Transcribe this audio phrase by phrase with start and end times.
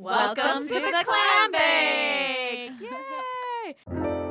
[0.00, 2.70] Welcome, to, the Clam Bake!
[2.80, 4.27] Yay!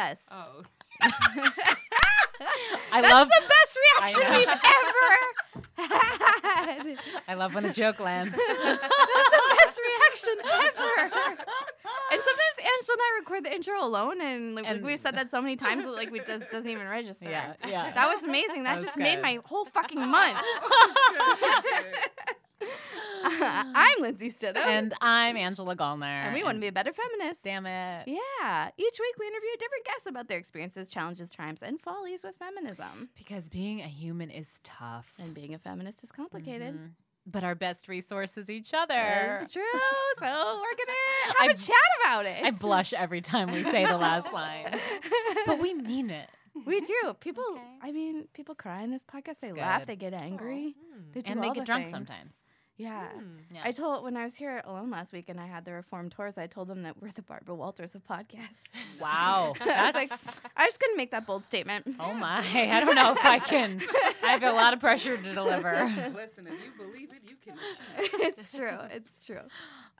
[0.00, 0.22] Of a sausage fest.
[0.30, 0.62] Oh.
[2.92, 5.08] I That's love the best reaction we've ever
[5.76, 6.98] had.
[7.28, 8.32] I love when a joke lands.
[8.36, 11.10] That's the best reaction ever.
[12.12, 15.30] And sometimes Angela and I record the intro alone, and, like, And- we've said that
[15.30, 17.30] so many times that like we just doesn't even register.
[17.30, 17.92] yeah, yeah.
[17.92, 18.64] That was amazing.
[18.64, 20.38] That, was just made my whole fucking month.
[23.24, 24.56] I'm Lindsay Stidham.
[24.56, 26.04] and I'm Angela Gallner.
[26.04, 27.42] and we want to be a better feminist.
[27.44, 28.08] Damn it.
[28.08, 28.70] Yeah.
[28.78, 33.10] Each week we interview different guests about their experiences, challenges, triumphs, and follies with feminism.
[33.16, 35.12] Because being a human is tough.
[35.18, 36.74] And being a feminist is complicated.
[36.74, 36.90] Mhm.
[37.26, 39.40] But our best resource is each other.
[39.42, 39.62] It's true.
[40.18, 42.42] So we're gonna have I- a chat about it.
[42.44, 44.74] I blush every time we say the last line.
[45.46, 46.28] But we mean it.
[46.66, 47.14] we do.
[47.20, 47.44] People.
[47.52, 47.62] Okay.
[47.82, 49.40] I mean, people cry in this podcast.
[49.40, 49.86] They It's laugh.
[49.86, 50.74] They get angry.
[51.12, 51.92] They do And they get drunk things.
[51.92, 52.34] sometimes.
[52.80, 53.08] Yeah.
[53.52, 53.60] Yeah.
[53.64, 56.38] I told when I was here alone last week and I had the Reformed tours,
[56.38, 58.60] I told them that we're the Barbara Walters of podcasts.
[59.00, 59.52] wow.
[59.60, 60.12] I was like,
[60.56, 61.86] I was gonna make that bold statement.
[62.00, 62.38] Oh my.
[62.38, 63.82] I don't know if I can.
[64.24, 65.72] I have a lot of pressure to deliver.
[66.14, 68.38] Listen, if you believe it, you can achieve it.
[68.38, 68.78] it's true.
[68.90, 69.36] It's true.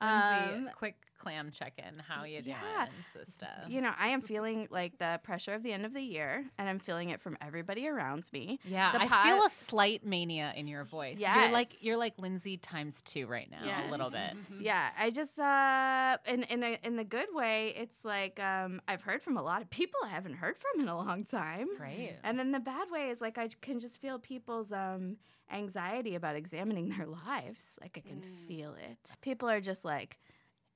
[0.01, 2.03] Lindsay, Um, quick clam check-in.
[2.09, 2.87] How you doing, yeah.
[3.13, 3.47] sister?
[3.69, 6.69] you know, I am feeling like the pressure of the end of the year, and
[6.69, 8.59] I'm feeling it from everybody around me.
[8.65, 11.21] Yeah, The I feel a slight mania in your voice.
[11.21, 14.33] You're like you're like Lindsay times two right now, a little bit.
[14.35, 14.61] Mhm.
[14.71, 19.03] Yeah, I just uh, in in a, in the good way, it's like um, I've
[19.03, 21.67] heard from a lot of people I haven't heard from in a long time.
[21.77, 22.17] Great.
[22.25, 25.17] And then the bad way is like I can just feel people's um,
[25.53, 27.65] anxiety about examining their lives.
[27.81, 28.47] Like I can Mm.
[28.49, 28.99] feel it.
[29.23, 30.19] People are just like,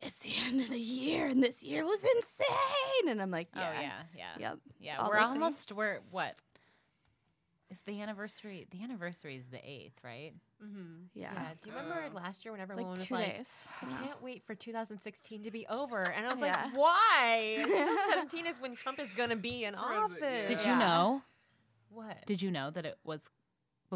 [0.03, 3.09] it's the end of the year, and this year was insane.
[3.09, 4.59] And I'm like, Oh yeah, yeah, yeah, yep.
[4.79, 4.97] yeah.
[4.99, 5.77] all we're almost things.
[5.77, 6.35] we're what?
[7.71, 8.67] Is the anniversary?
[8.71, 10.33] The anniversary is the eighth, right?
[10.63, 11.05] mm-hmm.
[11.15, 11.49] yeah, Yeah.
[11.61, 13.47] Do you remember Uh, last year when like everyone was two like, days.
[13.83, 13.97] I Yeah.
[14.07, 16.03] can't wait for 2016 to be over?
[16.03, 16.65] And I was Yeah.
[16.67, 17.55] like, why?
[17.67, 20.21] 2017 is when Trump is going to be in office.
[20.21, 20.73] Did Yeah.
[20.73, 21.23] you know?
[21.89, 22.27] What?
[22.27, 23.29] Did you know that it was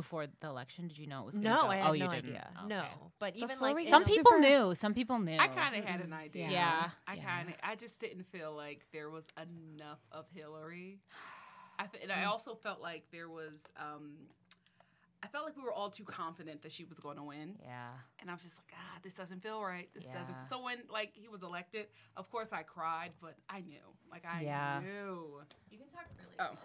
[0.00, 0.88] before the election?
[0.88, 1.34] Did you know it was?
[1.38, 1.54] Gonna be?
[1.54, 1.68] no, go?
[1.68, 2.24] I had oh, no you didn't.
[2.26, 2.48] idea.
[2.58, 2.68] Okay.
[2.68, 2.84] No,
[3.18, 4.74] but even Before like we in Some the- people Super- knew.
[4.74, 5.36] Some people knew.
[5.38, 6.48] I kind of had an idea.
[6.50, 6.90] Yeah.
[7.06, 7.24] I Yeah.
[7.24, 11.00] kind of, I just didn't feel like there was enough of Hillary.
[11.78, 14.12] I fe- and I also felt like there was, um,
[15.22, 17.56] I felt like we were all too confident that she was going to win.
[17.64, 17.88] Yeah.
[18.20, 19.88] And I was just like, ah, this doesn't feel right.
[19.94, 20.18] This Yeah.
[20.18, 20.44] doesn't.
[20.48, 23.82] So when like he was elected, of course I cried, but I knew,
[24.12, 24.80] like I Yeah.
[24.80, 25.40] knew.
[25.70, 26.56] You can talk really Oh.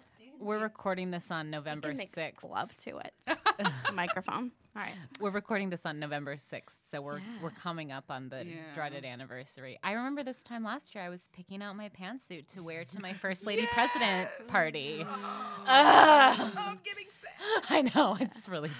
[0.43, 2.43] We're recording this on November sixth.
[2.43, 3.13] love to it.
[3.93, 4.51] Microphone.
[4.75, 4.91] All right.
[5.21, 8.55] We're recording this on November 6th, so we're we're coming up on the Yeah.
[8.73, 9.79] dreaded anniversary.
[9.83, 12.99] I remember this time last year I was picking out my pantsuit to wear to
[12.99, 15.05] my first lady president party.
[15.07, 16.35] Oh, Ugh.
[16.39, 17.63] Oh, I'm getting sad.
[17.69, 18.71] I know, it's really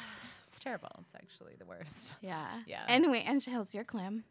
[0.47, 0.89] it's terrible.
[1.01, 2.15] It's actually the worst.
[2.21, 2.45] Yeah.
[2.67, 2.83] Yeah.
[2.89, 4.25] Anyway, Angela's your clam.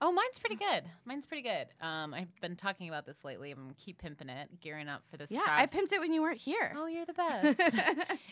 [0.00, 0.82] Oh, mine's pretty good.
[1.06, 1.68] Mine's pretty good.
[1.80, 3.50] Um, I've been talking about this lately.
[3.50, 5.58] I'm keep pimping it, gearing up for this Yeah, crowd.
[5.58, 6.74] I pimped it when you weren't here.
[6.76, 7.76] Oh, you're the best.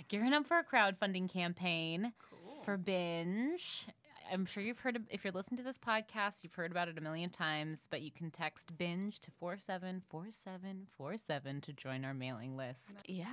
[0.08, 2.12] gearing up for a crowdfunding campaign.
[2.30, 2.62] Cool.
[2.64, 3.86] for binge.
[4.34, 6.98] I'm sure you've heard of, if you're listening to this podcast, you've heard about it
[6.98, 13.04] a million times, but you can text binge to 474747 to join our mailing list.
[13.06, 13.26] yeah.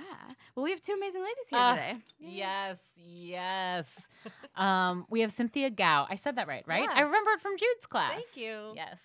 [0.54, 1.96] Well, we have two amazing ladies here Ah, today.
[2.20, 3.86] Yes, yes.
[4.56, 6.06] um, we have Cynthia Gao.
[6.08, 6.88] I said that right, right?
[6.88, 7.04] I Yes.
[7.04, 8.12] remember it from Jude's class.
[8.12, 8.72] Thank you.
[8.76, 8.98] Yes.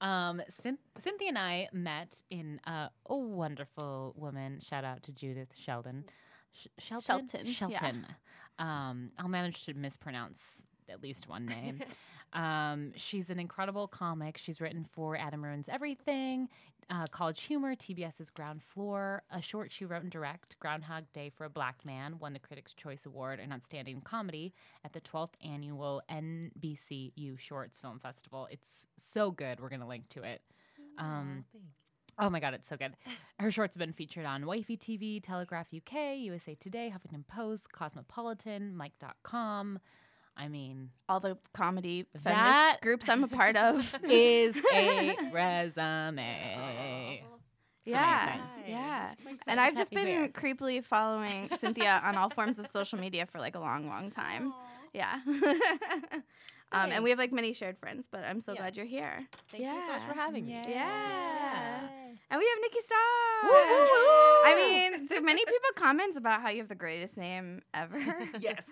[0.00, 4.60] Um, Cyn- Cynthia and I met in uh, a wonderful woman.
[4.60, 6.04] Shout out to Judith Sheldon.
[6.52, 7.28] Sh- Shelton?
[7.46, 8.14] Shelton, yeah.
[8.60, 11.80] Um, I'll manage to mispronounce at least one name.
[12.32, 14.38] um, she's an incredible comic.
[14.38, 16.48] She's written for Adam Ruins Everything,
[16.90, 21.44] uh, College Humor, TBS's Ground Floor, a short she wrote and direct, Groundhog Day for
[21.44, 24.54] a Black Man, won the Critics' Choice Award in Outstanding Comedy
[24.84, 28.48] at the 12th Annual NBCU Shorts Film Festival.
[28.50, 29.60] It's so good.
[29.60, 30.42] We're going to link to it.
[30.98, 31.44] Um,
[32.20, 32.96] Oh my God, it's so good.
[33.38, 38.76] Her shorts have been featured on Wifey TV, Telegraph UK, USA Today, Huffington Post, Cosmopolitan,
[38.76, 39.78] Mic.com.
[40.38, 43.94] I mean, All the comedy feminist groups I'm a part of.
[44.08, 47.22] is a resume.
[47.84, 48.24] yeah.
[48.24, 48.42] amazing.
[48.68, 49.14] Yeah.
[49.24, 50.28] So And I've just been here.
[50.28, 54.52] creepily following Cynthia on all forms of social media for like a long, long time.
[54.94, 55.16] Yeah.
[56.70, 59.20] Um, and we have like many shared friends, but I'm so glad you're here.
[59.50, 60.60] Thank you so much for having me.
[60.68, 61.80] Yeah.
[62.30, 62.98] And we have Nikki Star.
[63.44, 64.42] Woo-hoo!
[64.44, 67.98] I mean, do many people comment about how you have the greatest name ever?
[68.38, 68.66] Yes.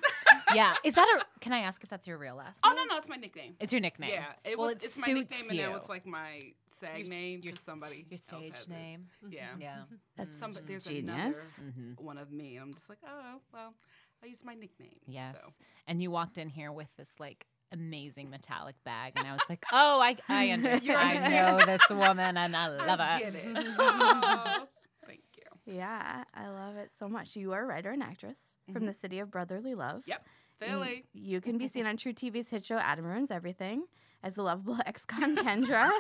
[0.55, 0.75] Yeah.
[0.85, 1.41] Is that a?
[1.41, 2.61] Can I ask if that's your real last?
[2.65, 2.73] Name?
[2.73, 3.55] Oh no, no, it's my nickname.
[3.61, 4.11] It's your nickname.
[4.11, 4.77] Yeah, it Well, was.
[4.77, 5.77] it it's my nickname, suits and now you.
[5.77, 7.39] it's like my SAG Your name.
[7.43, 8.07] your Your s- somebody.
[8.09, 8.71] Your else stage has it.
[8.71, 9.07] name.
[9.29, 9.47] Yeah.
[9.59, 9.77] Yeah.
[10.17, 11.55] That's Some, there's genius.
[11.61, 11.81] Mm-hmm.
[11.83, 13.75] another one of me, and I'm just like, oh well,
[14.23, 14.97] I use my nickname.
[15.07, 15.41] Yes.
[15.43, 15.53] So.
[15.89, 19.65] And you walked in here with this like amazing metallic bag, and I was like,
[19.73, 20.97] oh, I I understand.
[20.99, 21.29] I
[21.59, 23.33] know this woman, and I love I it.
[23.33, 23.67] get it.
[23.79, 24.69] Oh,
[25.07, 25.43] thank you.
[25.67, 27.37] Yeah, I love it so much.
[27.37, 28.39] You are a writer and actress
[28.73, 28.87] from Mhm.
[28.87, 30.03] the city of brotherly love.
[30.07, 30.27] Yep.
[30.61, 31.05] Philly.
[31.13, 33.87] You can be seen on truTV's hit show Adam Ruins Everything
[34.23, 35.91] as the lovable ex-con Kendra,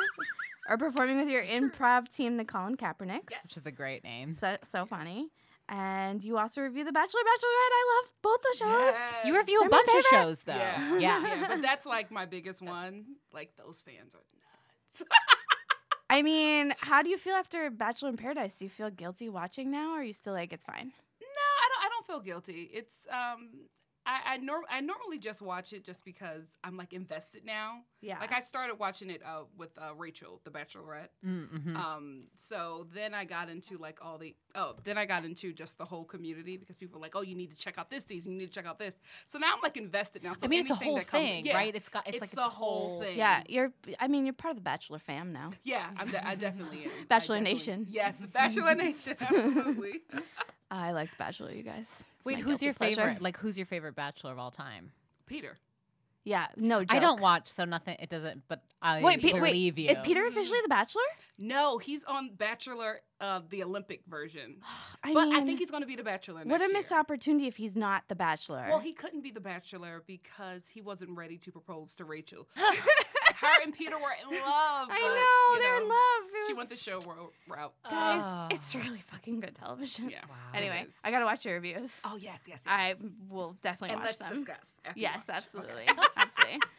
[0.68, 3.30] or performing with your improv team, the Colin Kaepernicks.
[3.30, 3.42] Yes.
[3.44, 4.36] Which is a great name.
[4.40, 5.30] So, so funny.
[5.68, 7.72] And you also review The Bachelor, Bachelorette.
[7.72, 8.94] I love both the shows.
[9.24, 10.54] You review a They're my bunch of shows though.
[10.54, 10.98] Yeah.
[10.98, 11.20] Yeah.
[11.26, 13.04] yeah, but that's like my biggest one.
[13.32, 15.02] Like those fans are nuts.
[16.08, 18.56] I mean, how do you feel after Bachelor in Paradise?
[18.56, 20.92] Do you feel guilty watching now, or are you still like it's fine?
[21.20, 21.26] No,
[21.62, 21.84] I don't.
[21.84, 22.70] I don't feel guilty.
[22.72, 23.48] It's um,
[24.06, 27.80] I I, norm- I normally just watch it just because I'm like invested now.
[28.00, 28.18] Yeah.
[28.20, 31.08] Like I started watching it uh, with uh, Rachel, the Bachelorette.
[31.26, 31.76] Mm-hmm.
[31.76, 35.76] Um, so then I got into like all the oh, then I got into just
[35.76, 38.32] the whole community because people were like, oh, you need to check out this season,
[38.34, 38.94] you need to check out this.
[39.26, 40.34] So now I'm like invested now.
[40.34, 41.74] So I mean, it's a whole comes- thing, yeah, right?
[41.74, 43.18] It's got it's, It's, like the its whole thing.
[43.18, 43.72] yeah, you're.
[43.98, 45.50] I mean, you're part of the Bachelor fam now.
[45.64, 46.90] Yeah, I'm de- I definitely am.
[47.08, 47.86] Bachelor definitely- Nation.
[47.90, 49.16] Yes, Bachelor Nation.
[49.20, 50.02] Absolutely.
[50.70, 52.04] I like The Bachelor, you guys.
[52.26, 52.96] It's Wait, who's your pleasure.
[52.96, 53.22] favorite?
[53.22, 54.90] Like, who's your favorite Bachelor of all time?
[55.26, 55.56] Peter.
[56.24, 56.92] Yeah, no joke.
[56.92, 57.96] I don't watch, so nothing.
[58.00, 58.42] It doesn't.
[58.48, 59.88] But I Wait, Pe- wait, believe you.
[59.88, 61.02] Is Peter officially The Bachelor?
[61.38, 64.56] No, he's on Bachelor, uh, the Olympic version.
[65.04, 66.90] I but mean, I think he's going to be the Bachelor next what a missed
[66.90, 66.98] year.
[66.98, 68.66] opportunity if he's not The Bachelor.
[68.68, 72.48] Well, he couldn't be the Bachelor because he wasn't ready to propose to Rachel.
[73.40, 74.88] Her and Peter were in love.
[74.90, 76.30] I but, know they're in love.
[76.32, 77.72] It She was- went the show ro- route.
[77.84, 78.48] Guys, Oh.
[78.50, 80.08] it's really fucking good television.
[80.10, 80.20] Yeah.
[80.28, 80.34] Wow.
[80.54, 80.86] Anyway.
[81.04, 81.92] I gotta watch your reviews.
[82.04, 82.60] Oh yes, yes, yes.
[82.66, 82.94] I
[83.28, 84.34] will definitely and watch let's them.
[84.34, 84.70] discuss.
[84.84, 85.36] after Yes, watch.
[85.36, 86.02] absolutely, Okay.
[86.16, 86.60] absolutely.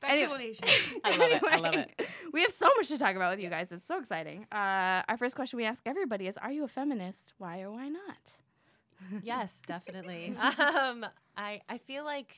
[0.00, 0.38] Bachelor Anyway.
[0.38, 0.68] Nation.
[1.04, 1.42] I love it.
[1.50, 2.08] I love it.
[2.32, 3.72] We have so much to talk about with you guys.
[3.72, 4.46] It's so exciting.
[4.52, 7.32] Uh, our first question we ask everybody is: Are you a feminist?
[7.38, 9.22] Why or why not?
[9.22, 10.34] yes, definitely.
[10.38, 11.06] um,
[11.36, 12.34] I I feel like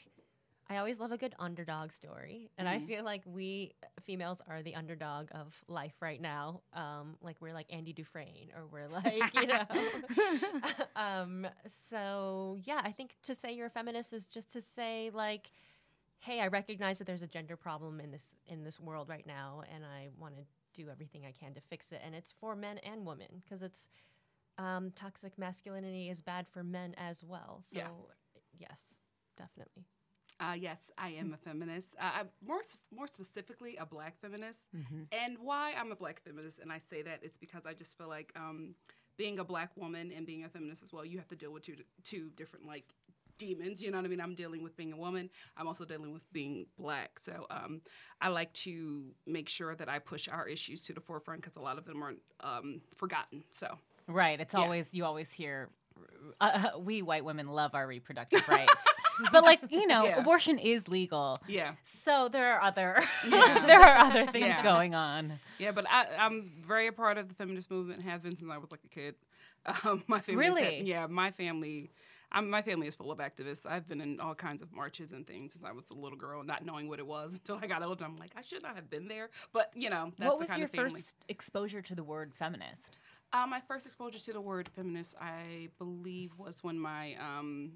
[0.71, 2.87] I always love a good underdog story, and I Mhm.
[2.87, 3.73] feel like we
[4.05, 6.63] females are the underdog of life right now.
[6.73, 9.67] Um, like we're like Andy Dufresne, or we're like you know.
[10.97, 11.47] um,
[11.91, 15.51] so yeah, I think to say you're a feminist is just to say like,
[16.21, 19.63] hey, I recognize that there's a gender problem in this in this world right now,
[19.75, 20.43] and I want to
[20.75, 23.89] do everything I can to fix it, and it's for men and women because it's
[24.59, 27.65] um, toxic masculinity is bad for men as well.
[27.75, 27.89] So Yeah.
[28.59, 28.81] yes,
[29.37, 29.87] definitely.
[30.41, 31.95] Uh, yes, I am a feminist.
[32.01, 32.63] Uh, I'm more
[32.95, 34.69] more specifically a black feminist.
[34.75, 35.03] Mm-hmm.
[35.13, 38.09] And why I'm a black feminist, and I say that is because I just feel
[38.09, 38.75] like um,
[39.17, 41.63] being a black woman and being a feminist as well, you have to deal with
[41.65, 42.85] two two different like
[43.37, 43.83] demons.
[43.83, 44.21] You know what I mean?
[44.21, 45.29] I'm dealing with being a woman.
[45.57, 47.19] I'm also dealing with being black.
[47.19, 47.81] So um,
[48.21, 51.61] I like to make sure that I push our issues to the forefront because a
[51.61, 53.45] lot of them are um, forgotten.
[53.51, 54.41] So Right.
[54.41, 54.61] It's Yeah.
[54.61, 55.69] always you always hear.
[56.41, 58.75] Uh, we white women love our reproductive rights,
[59.33, 60.21] but like you know, Yeah.
[60.21, 61.39] abortion is legal.
[61.47, 63.67] yeah, So there are other Yeah.
[63.67, 64.63] there are other things Yeah.
[64.63, 65.39] going on.
[65.59, 65.73] yeah.
[65.73, 68.03] But I, I'm very a part of the feminist movement.
[68.03, 69.15] Have been since I was like a kid.
[69.85, 70.83] Um, my family, Really?
[70.85, 71.91] yeah, my family.
[72.33, 73.67] I'm, my family is full of activists.
[73.67, 76.43] I've been in all kinds of marches and things since I was a little girl,
[76.45, 78.05] not knowing what it was until I got older.
[78.07, 80.49] I'm like, I should not have been there, but you know, that's what the was
[80.49, 82.97] kind your of first exposure to the word feminist?
[83.35, 87.73] Uh, my first exposure to the word feminist, I believe, was when my um,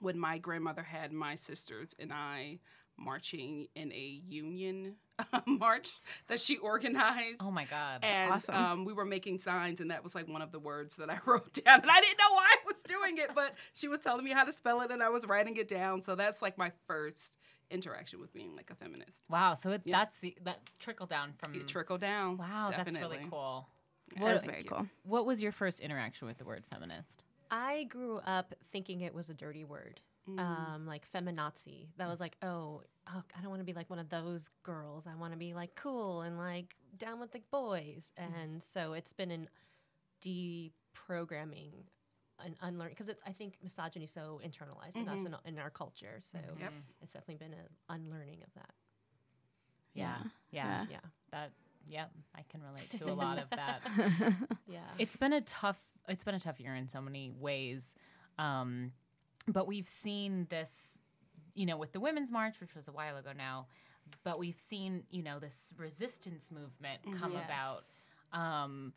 [0.00, 2.58] when my grandmother had my sisters and I
[2.98, 4.96] marching in a union
[5.46, 5.90] march
[6.28, 7.40] that she organized.
[7.40, 8.00] Oh my god.
[8.04, 8.54] and awesome.
[8.54, 11.18] um, we were making signs, and that was like one of the words that I
[11.26, 11.80] wrote down.
[11.80, 14.44] And I didn't know why I was doing it, but she was telling me how
[14.44, 16.02] to spell it, and I was writing it down.
[16.02, 17.38] So that's like my first
[17.70, 19.18] interaction with being like a feminist.
[19.30, 19.54] wow.
[19.54, 19.98] So it, Yeah.
[20.00, 21.54] that's the that trickle down from.
[21.54, 22.36] It trickled down.
[22.36, 23.66] wow, that's really cool.
[24.16, 24.86] Yeah, That is thank very cool.
[25.04, 27.24] What was your first interaction with the word feminist?
[27.50, 30.38] I grew up thinking it was a dirty word, Mm.
[30.38, 31.88] um, like feminazi.
[31.96, 35.04] That was like, oh, oh I don't want to be like one of those girls.
[35.06, 38.04] I want to be like cool and like down with the boys.
[38.16, 39.48] And so it's been an
[40.22, 41.72] deprogramming,
[42.44, 45.26] an unlearning, because it's I think misogyny is so internalized in us Mhm.
[45.26, 46.20] and in our culture.
[46.22, 46.72] So Yep.
[47.02, 48.74] it's definitely been an unlearning of that.
[49.94, 50.22] Yeah.
[50.50, 50.82] Yeah.
[50.82, 50.86] Yeah.
[50.90, 51.52] Yeah, That.
[51.88, 52.12] Yep.
[52.34, 53.82] I can relate to a lot of that.
[54.68, 54.94] yeah.
[54.98, 57.94] it's been a tough it's been a tough year in so many ways
[58.38, 58.92] um,
[59.48, 60.96] but we've seen this
[61.54, 63.66] you know, with the Women's March, which was a while ago now,
[64.22, 67.42] but we've seen, you know, this resistance movement come Yes.
[67.44, 67.84] about.
[68.32, 68.92] Um,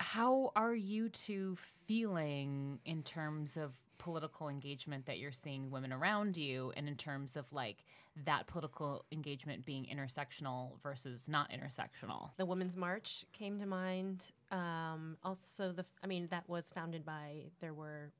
[0.00, 1.56] how are you two
[1.86, 7.36] feeling in terms of political engagement that you're seeing women around you and in terms
[7.36, 7.84] of like
[8.24, 14.26] that political engagement being intersectional versus not intersectional The Women's March came to mind.
[14.50, 18.12] Um, also, the I mean that was founded by there were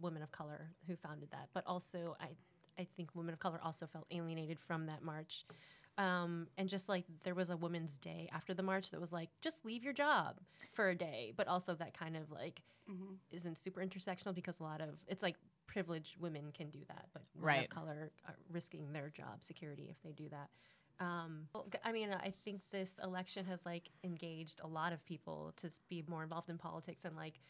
[0.00, 2.28] women of color who founded that, but also I
[2.78, 5.44] I think women of color also felt alienated from that march.
[5.98, 9.28] Um, and just like there was a Women's Day after the march that was like
[9.42, 10.36] just leave your job
[10.72, 13.18] for a day, but also that kind of like Mhm.
[13.30, 17.22] isn't super intersectional because a lot of it's like privileged women can do that, but
[17.34, 17.64] women Right.
[17.64, 20.48] of color are risking their job security if they do that.
[21.00, 25.04] Um, well, g- I mean, I think this election has like engaged a lot of
[25.04, 27.40] people to be more involved in politics and like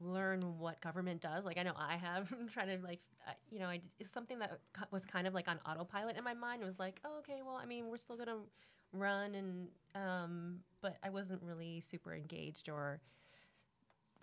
[0.00, 1.44] learn what government does.
[1.44, 4.38] Like I know I have I'm trying to like I, you know I, it's something
[4.38, 4.58] that
[4.90, 6.62] was kind of like on autopilot in my mind.
[6.62, 8.38] It was like, oh, okay, well, I mean, we're still gonna
[8.92, 13.00] run and um, but I wasn't really super engaged or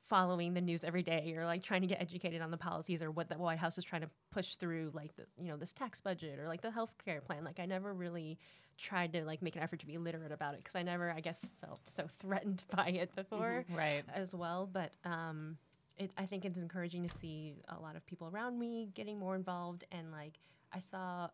[0.09, 3.09] following the news every day or like trying to get educated on the policies or
[3.09, 6.01] what the White House is trying to push through like the you know this tax
[6.01, 8.37] budget or like the health care plan like I never really
[8.77, 11.19] tried to like make an effort to be literate about it because I never I
[11.19, 15.57] guess felt so threatened by it before right as well but um
[15.97, 19.35] it, I think it's encouraging to see a lot of people around me getting more
[19.35, 20.39] involved and like
[20.71, 21.29] I saw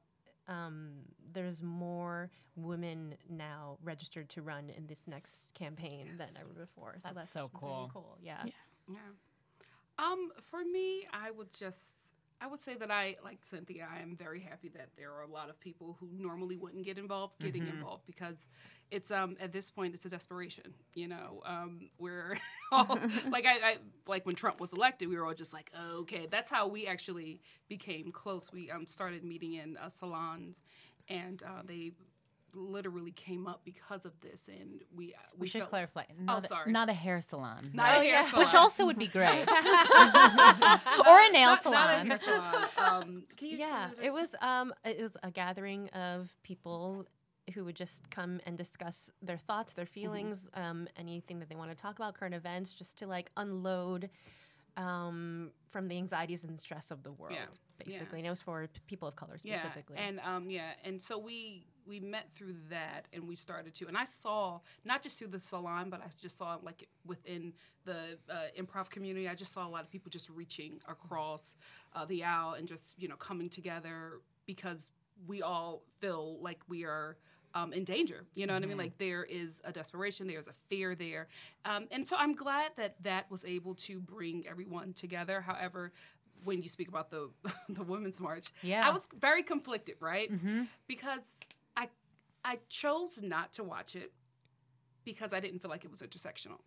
[0.50, 0.93] um,
[1.31, 6.96] there's more women now registered to run in this next campaign than ever before.
[6.96, 7.91] So That's that's so cool.
[7.93, 8.17] cool.
[8.22, 8.41] Yeah.
[8.46, 8.51] Yeah.
[8.91, 10.03] Yeah.
[10.03, 12.09] Um, for me, I would just
[12.41, 13.88] I would say that I like Cynthia.
[13.93, 16.98] I am very happy that there are a lot of people who normally wouldn't get
[16.98, 17.69] involved getting Mhm.
[17.72, 18.48] involved because
[18.91, 20.74] it's um at this point it's a desperation.
[20.93, 22.38] You know, um, we're
[22.72, 22.98] all
[23.31, 23.77] like I, I
[24.08, 25.69] like when Trump was elected, we were all just like,
[26.01, 28.51] okay, that's how we actually became close.
[28.53, 30.55] We um started meeting in uh, salons,
[31.10, 31.91] and uh, they
[32.56, 36.48] literally came up because of this, and we uh, we, should felt- clarify not, a,
[36.48, 36.72] sorry.
[36.72, 38.46] not a hair salon Not Oh, a hair salon.
[38.46, 42.65] which also would be great or a nail not- salon Not a hair salon.
[42.77, 47.06] Um, can you yeah, it was um it was a gathering of people
[47.53, 51.72] who would just come and discuss their thoughts, their feelings, um, anything that they want
[51.72, 54.10] to talk about, current events, just to like unload
[54.77, 57.46] um, from the anxieties and stress of the world, Yeah.
[57.84, 58.20] basically.
[58.20, 59.96] And it was for p- people of color specifically.
[59.98, 63.88] Yeah, and um, yeah, and so we we met through that, and we started to,
[63.88, 67.51] and I saw not just through the salon, but I just saw like within
[67.86, 71.55] the uh, improv community, I just saw a lot of people just reaching across
[71.96, 74.91] uh, the aisle and just you know coming together because
[75.27, 77.17] we all feel like we are.
[77.55, 78.77] Um, in danger, you know what I mean?
[78.77, 81.27] Like there is a desperation, there's a fear there,
[81.65, 85.41] um, and so I'm glad that that was able to bring everyone together.
[85.41, 85.91] However,
[86.43, 87.31] when you speak about the
[87.69, 88.88] the women's march, Yeah.
[88.88, 90.29] I was very conflicted, right?
[90.29, 91.39] hmm Because
[92.43, 94.12] I chose not to watch it
[95.05, 96.60] because I didn't feel like it was intersectional.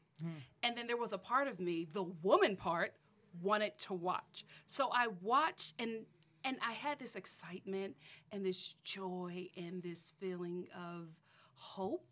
[0.63, 2.95] And then there was a part of me, the woman part,
[3.43, 4.45] wanted to watch.
[4.67, 6.05] So I watched and
[6.45, 7.97] and I had this excitement
[8.33, 11.09] and this joy and this feeling of
[11.55, 12.05] hope.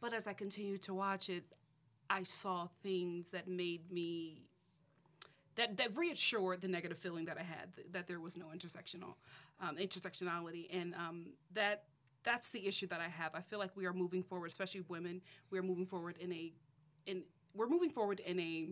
[0.00, 1.44] But as I continued to watch it,
[2.08, 4.42] I saw things that made me
[5.56, 9.14] that that reassured the negative feeling that I had th- that there was no intersectional
[9.60, 11.84] um, intersectionality, and um, that
[12.24, 13.34] that's the issue that I have.
[13.34, 15.20] I feel like we are moving forward, especially women.
[15.50, 16.52] We are moving forward in a
[17.06, 17.22] in
[17.54, 18.68] we're moving forward in a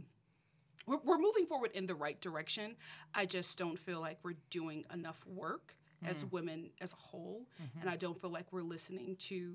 [0.86, 2.76] we're, we're moving forward in the right direction.
[3.14, 6.32] I just don't feel like we're doing enough work as mm.
[6.32, 7.80] women as a whole, mm-hmm.
[7.80, 9.54] and I don't feel like we're listening to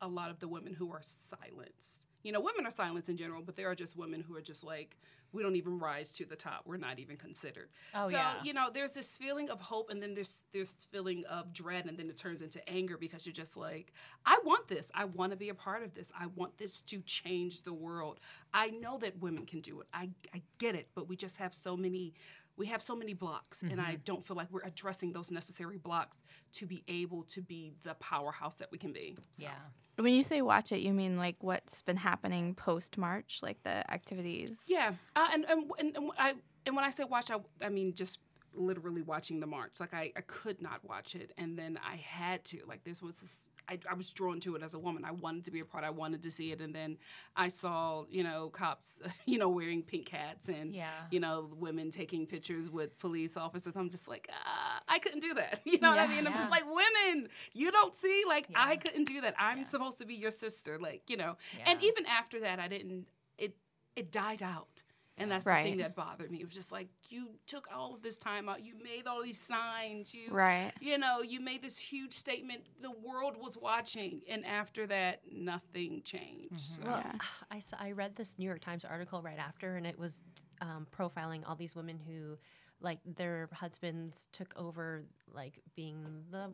[0.00, 2.06] a lot of the women who are silenced.
[2.22, 4.64] You know, women are silenced in general, but there are just women who are just
[4.64, 4.96] like,
[5.34, 6.62] we don't even rise to the top.
[6.64, 7.68] We're not even considered.
[7.94, 8.34] Oh, so, yeah.
[8.42, 11.98] you know, there's this feeling of hope and then there's this feeling of dread and
[11.98, 13.92] then it turns into anger because you're just like,
[14.24, 14.90] I want this.
[14.94, 16.12] I want to be a part of this.
[16.18, 18.20] I want this to change the world.
[18.52, 19.88] I know that women can do it.
[19.92, 22.14] I, I get it, but we just have so many
[22.56, 23.80] we have so many blocks and Mm-hmm.
[23.80, 26.18] I don't feel like we're addressing those necessary blocks
[26.52, 29.16] to be able to be the powerhouse that we can be.
[29.16, 29.50] So, yeah
[29.96, 33.90] When you say watch it, you mean like what's been happening post March, like the
[33.92, 34.64] activities?
[34.66, 36.34] Yeah, uh, and, and and and I
[36.66, 38.18] and when I say watch, I I mean just
[38.56, 39.80] literally watching the march.
[39.80, 42.60] Like I, I could not watch it, and then I had to.
[42.66, 45.04] Like this was, this, I, I was drawn to it as a woman.
[45.04, 45.84] I wanted to be a part.
[45.84, 46.98] I wanted to see it, and then
[47.36, 50.90] I saw you know cops, you know wearing pink hats and Yeah.
[51.10, 53.74] you know women taking pictures with police officers.
[53.76, 55.60] I'm just like ah, I couldn't do that.
[55.64, 56.10] You know what I Yeah.
[56.16, 56.26] mean?
[56.28, 57.28] I'm just like women.
[57.52, 59.34] You don't see like I couldn't do that.
[59.38, 59.64] I'm Yeah.
[59.64, 60.78] supposed to be your sister.
[60.78, 61.36] Like you know.
[61.66, 63.06] And even after that, I didn't.
[63.38, 63.56] It
[63.96, 64.83] it died out.
[65.16, 66.40] And that's the thing that bothered me.
[66.40, 68.64] It was just like you took all of this time out.
[68.64, 70.12] You made all these signs.
[70.12, 70.72] You Right.
[70.80, 72.62] you know, you made this huge statement.
[72.82, 76.58] The world was watching, and after that, nothing changed.
[76.60, 77.12] So, Well, Yeah.
[77.50, 80.20] I, saw, I read this New York Times article right after, and it was
[80.60, 82.36] um, profiling all these women who,
[82.80, 86.50] like, their husbands took over, like, being the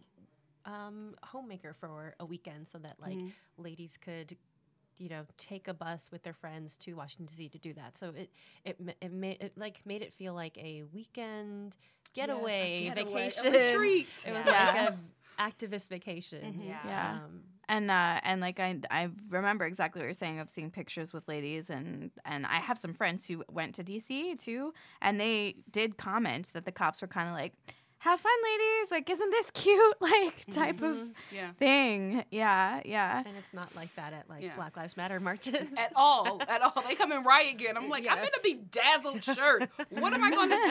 [0.66, 3.32] um, homemaker for a weekend so that, like, Mhm.
[3.56, 4.36] ladies could,
[4.99, 7.49] you know, take a bus with their friends to Washington D.C.
[7.50, 7.97] to do that.
[7.97, 8.30] So it
[8.64, 11.76] it it made it like made it feel like a weekend
[12.14, 13.52] getaway, Yes, a getaway, a vacation.
[13.52, 14.09] retreat.
[14.26, 14.73] It was Yeah.
[14.73, 14.99] like a
[15.40, 16.54] activist vacation.
[16.59, 16.66] Mhm.
[16.68, 16.87] Yeah.
[16.87, 17.12] Yeah.
[17.25, 21.12] Um, And uh, and like I I remember exactly what you're saying of seeing pictures
[21.12, 25.54] with ladies and and I have some friends who went to DC too and they
[25.70, 27.52] did comment that the cops were kind of like
[28.00, 31.35] have fun ladies like isn't this cute like type of mm-hmm.
[31.35, 31.52] Yeah.
[31.59, 34.57] thing yeah yeah and it's not like that at like Yeah.
[34.57, 35.54] Black Lives Matter marches.
[35.76, 36.83] At all, at all.
[36.87, 38.57] They come in riot gear, and I'm like, I'm in a Yes.
[38.57, 39.69] bedazzled shirt.
[39.90, 40.62] What am I going to do?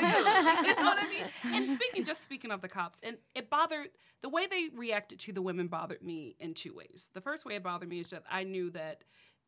[0.68, 1.56] You know what I mean?
[1.56, 3.90] And speaking, just speaking of the cops, and it bothered
[4.22, 7.10] the way they reacted to the women bothered me in two ways.
[7.14, 9.04] The first way it bothered me is that I knew that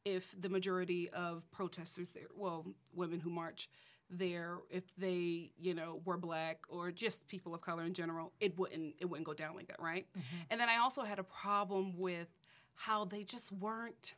[0.06, 3.70] if the majority of protesters there, well, women who march
[4.12, 8.58] there, if they, you know, were black or just people of color in general, it
[8.58, 10.06] wouldn't it wouldn't go down like that, right?
[10.12, 10.38] Mm-hmm.
[10.50, 12.28] And then I also had a problem with
[12.76, 14.14] how they just weren't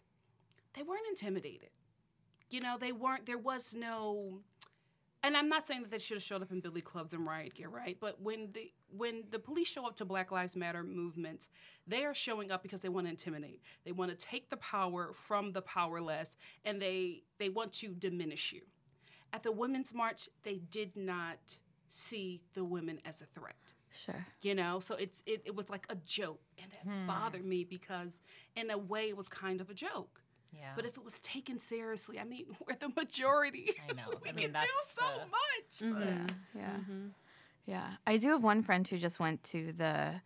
[0.74, 1.70] they weren't intimidated.
[2.50, 4.42] You know, they weren't there was no
[5.26, 7.54] and I'm not saying that they should have showed up in billy clubs and riot
[7.54, 7.98] gear, right?
[8.00, 11.50] But when the when the police show up to Black Lives Matter movements,
[11.88, 13.62] they are showing up because they want to intimidate.
[13.86, 16.36] They want to take the power from the powerless
[16.66, 18.64] and they they want to diminish you.
[19.34, 21.58] At the women's march, they did not
[21.90, 25.86] see the women as a threat sure you know so it's it, it was like
[25.92, 27.06] a joke and that Hmm.
[27.06, 28.22] bothered me because
[28.56, 30.20] in a way it was kind of a joke
[30.52, 30.72] Yeah.
[30.76, 34.10] but if it was taken seriously i mean we're the majority I know.
[34.24, 37.12] we I mean, can do so the- much but- yeah yeah Mhm.
[37.68, 37.90] Yeah.
[38.08, 40.20] I do have one friend who just went to the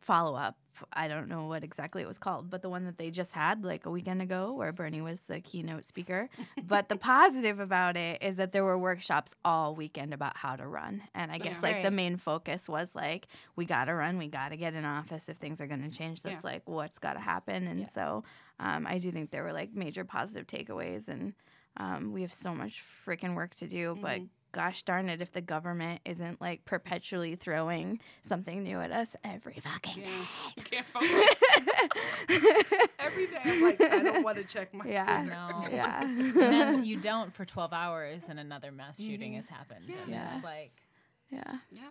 [0.00, 0.56] follow up.
[0.92, 3.64] I don't know what exactly it was called, but the one that they just had
[3.64, 6.28] like a weekend ago where Bernie was the keynote speaker.
[6.62, 10.64] but the positive about it is that there were workshops all weekend about how to
[10.68, 11.02] run.
[11.16, 11.68] And I guess Yeah.
[11.70, 14.84] like the main focus was like, we got to run, we got to get in
[14.84, 16.22] office if things are going to change.
[16.22, 16.50] That's Yeah.
[16.52, 17.66] like what's got to happen.
[17.66, 17.86] And Yeah.
[17.88, 18.24] so
[18.60, 21.08] um, I do think there were like major positive takeaways.
[21.08, 21.34] And
[21.76, 24.28] um, we have so much freaking work to do, but Mhm.
[24.58, 29.54] Gosh darn it if the government isn't like perpetually throwing something new at us every
[29.62, 30.24] fucking yeah
[30.56, 30.62] day.
[30.68, 31.08] can't focus
[32.98, 35.04] every day i'm like i don't want to check my Yeah.
[35.22, 35.30] Twitter.
[35.30, 35.68] No.
[35.70, 36.02] yeah.
[36.02, 39.36] and then you don't for 12 hours and another mass shooting Mhm.
[39.36, 39.84] has happened.
[39.86, 39.96] Yeah.
[40.02, 40.34] And Yeah.
[40.36, 40.72] it's like,
[41.30, 41.58] yeah.
[41.70, 41.88] yeah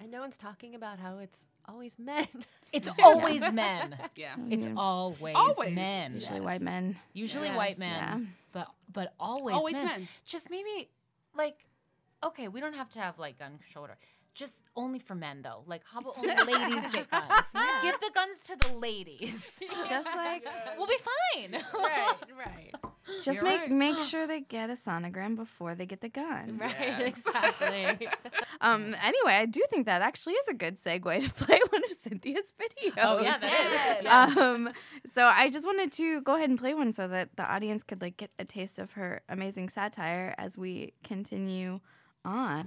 [0.00, 2.26] And no one's talking about how it's always men.
[2.72, 3.96] it's always men.
[4.16, 4.74] yeah It's Yeah.
[4.76, 5.74] always, Always.
[5.74, 6.14] men.
[6.14, 6.44] Usually Yes.
[6.44, 6.96] white men.
[7.12, 7.56] Usually Yes.
[7.56, 8.18] white men, Yeah.
[8.52, 9.84] but but always, always men.
[9.86, 10.88] men Just maybe
[11.34, 11.58] like,
[12.24, 13.96] okay, we don't have to have like gun shoulder.
[14.32, 15.64] Just only for men though.
[15.66, 17.28] Like, how about only ladies get guns?
[17.82, 19.58] Give the guns to the ladies.
[19.88, 20.46] Just like
[20.78, 20.96] we'll be
[21.34, 21.60] fine.
[21.74, 22.72] right, right,
[23.24, 23.70] just You're make right.
[23.72, 26.58] make sure they get a sonogram before they get the gun.
[26.60, 26.74] right.
[26.78, 27.16] Yes.
[27.26, 28.08] Exactly.
[28.60, 31.90] Um anyway, I do think that actually is a good segue to play one of
[31.90, 32.92] Cynthia's videos.
[32.98, 34.04] Oh, yeah, that is.
[34.04, 34.36] Yes.
[34.38, 34.70] Um,
[35.12, 38.00] so I just wanted to go ahead and play one so that the audience could
[38.00, 41.80] like get a taste of her amazing satire as we continue
[42.26, 42.66] on.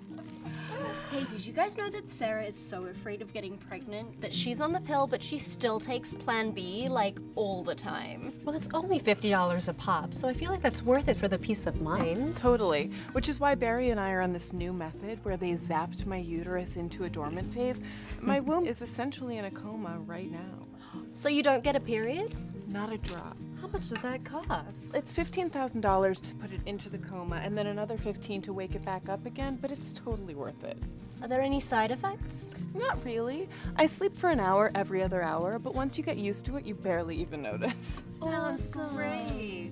[1.11, 4.59] Hey, did you guys know that Sarah is so afraid of getting pregnant that she's
[4.61, 8.33] on the pill, but she still takes Plan B like all the time?
[8.43, 11.37] Well, it's only $50 a pop, so I feel like that's worth it for the
[11.37, 12.35] peace of mind.
[12.35, 12.89] Totally.
[13.11, 16.17] Which is why Barry and I are on this new method where they zapped my
[16.17, 17.79] uterus into a dormant phase.
[18.21, 20.65] My womb is essentially in a coma right now.
[21.13, 22.33] So you don't get a period?
[22.69, 23.37] Not a drop.
[23.63, 24.93] How much does that cost?
[24.93, 28.83] It's $15,000 to put it into the coma and then another 15 to wake it
[28.83, 30.77] back up again, but it's totally worth it.
[31.21, 32.55] Are there any side effects?
[32.73, 33.47] Not really.
[33.77, 36.65] I sleep for an hour every other hour, but once you get used to it,
[36.65, 38.03] you barely even notice.
[38.21, 39.71] Sounds oh, great.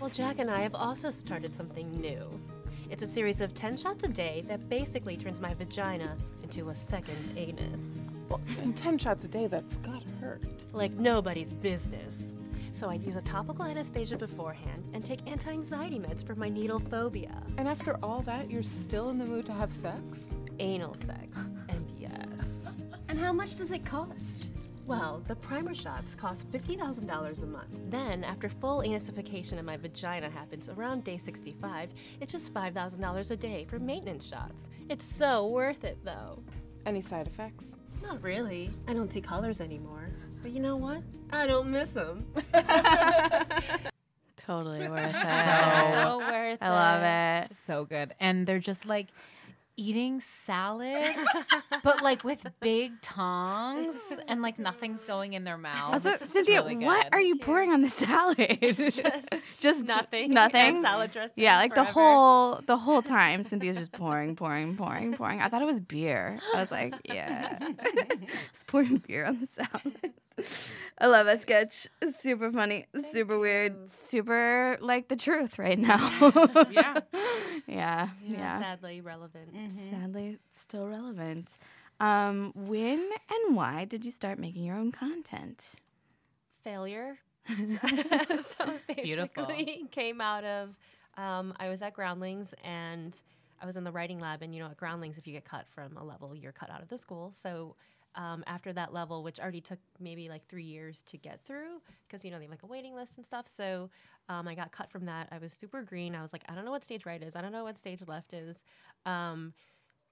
[0.00, 2.26] Well, Jack and I have also started something new.
[2.88, 6.74] It's a series of 10 shots a day that basically turns my vagina into a
[6.74, 8.00] second anus.
[8.28, 10.42] Well, and 10 shots a day, that's gotta hurt.
[10.72, 12.34] Like nobody's business.
[12.72, 16.78] So I'd use a topical anesthesia beforehand and take anti anxiety meds for my needle
[16.78, 17.42] phobia.
[17.56, 20.34] And after all that, you're still in the mood to have sex?
[20.58, 21.38] Anal sex.
[21.68, 22.10] And yes.
[23.08, 24.50] And how much does it cost?
[24.86, 27.76] Well, the primer shots cost $50,000 a month.
[27.88, 33.36] Then, after full anisification of my vagina happens around day 65, it's just $5,000 a
[33.36, 34.68] day for maintenance shots.
[34.88, 36.42] It's so worth it, though.
[36.84, 37.76] Any side effects?
[38.02, 38.70] Not really.
[38.88, 40.08] I don't see colors anymore.
[40.42, 41.02] But you know what?
[41.32, 42.26] I don't miss them.
[44.36, 45.94] Totally worth it.
[45.94, 46.58] So worth it.
[46.62, 47.50] I love it.
[47.50, 47.56] it.
[47.56, 48.14] so good.
[48.20, 49.08] And they're just like
[49.76, 51.14] eating salad,
[51.84, 53.96] but like with big tongs
[54.28, 55.94] and like nothing's going in their mouth.
[55.94, 57.14] Also, It's Cynthia, really what good.
[57.14, 58.58] are you pouring on the salad?
[59.60, 60.32] Just, nothing.
[60.32, 60.76] Nothing.
[60.76, 61.42] And salad dressing.
[61.44, 65.40] Yeah, like the whole the whole time Cynthia's just pouring, pouring, pouring, pouring.
[65.40, 66.38] I thought it was beer.
[66.54, 70.12] I was like, yeah, it's pouring beer on the salad.
[70.98, 71.88] I love that sketch.
[72.20, 75.98] Super funny, super weird, super like the truth right now.
[76.70, 76.70] Yeah.
[76.70, 77.00] yeah,
[77.66, 78.60] Yeah, yeah.
[78.60, 79.50] Sadly relevant.
[79.90, 81.48] Sadly, still relevant.
[82.00, 82.98] Um, when
[83.30, 85.62] and why did you start making your own content?
[86.64, 87.18] Failure.
[87.48, 87.54] so
[88.88, 89.44] It's beautiful.
[89.46, 90.70] basically came out of
[91.16, 93.14] um, I was at Groundlings and
[93.62, 95.66] I was in the writing lab and you know at Groundlings if you get cut
[95.74, 97.76] from a level you're cut out of the school so
[98.16, 102.24] um, after that level which already took maybe like three years to get through because
[102.24, 103.90] you know they have like a waiting list and stuff so
[104.28, 106.64] um, I got cut from that I was super green I was like I don't
[106.64, 108.56] know what stage right is I don't know what stage left is
[109.04, 109.52] um,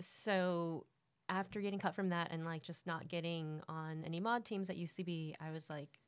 [0.00, 0.84] so
[1.28, 4.76] after getting cut from that and like just not getting on any Maude teams at
[4.76, 5.98] UCB I was like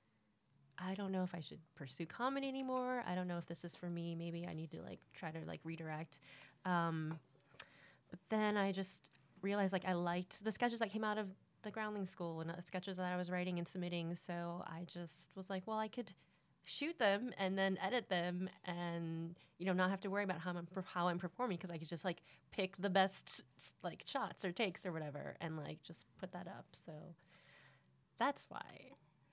[0.78, 3.02] I don't know if I should pursue comedy anymore.
[3.08, 4.14] I don't know if this is for me.
[4.14, 6.18] Maybe I need to like try to like redirect.
[6.66, 7.18] Um,
[8.10, 9.08] but then I just
[9.42, 11.28] realized like I liked the sketches that came out of
[11.66, 14.14] the Groundling School and the sketches that I was writing and submitting.
[14.14, 16.12] So I just was like, well, I could
[16.64, 20.50] shoot them and then edit them and you know not have to worry about how
[20.50, 23.42] I'm how I'm performing because I could just like pick the best
[23.84, 26.66] like shots or takes or whatever and like just put that up.
[26.84, 26.92] So
[28.18, 28.62] that's why.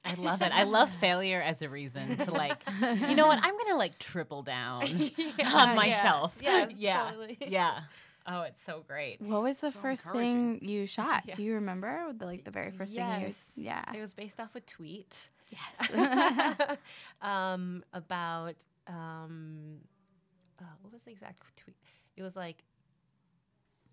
[0.06, 0.52] I love it.
[0.54, 3.40] I love failure as a reason to like, you know what?
[3.42, 5.54] I'm gonna like triple down Yeah, yeah.
[5.54, 6.34] on myself.
[6.42, 7.38] Yes, yeah, totally.
[7.40, 7.80] yeah.
[8.26, 9.22] Oh, it's so great.
[9.22, 11.24] What was the So first thing you shot?
[11.26, 11.34] Yeah.
[11.34, 12.14] Do you remember?
[12.18, 13.28] The, like the very first thing you?
[13.28, 13.36] Yes.
[13.56, 13.84] Yeah.
[13.94, 16.78] It was based off a tweet Yes.
[17.22, 18.56] um, about
[18.88, 19.78] um,
[20.60, 21.78] uh, what was the exact tweet?
[22.16, 22.58] It was like,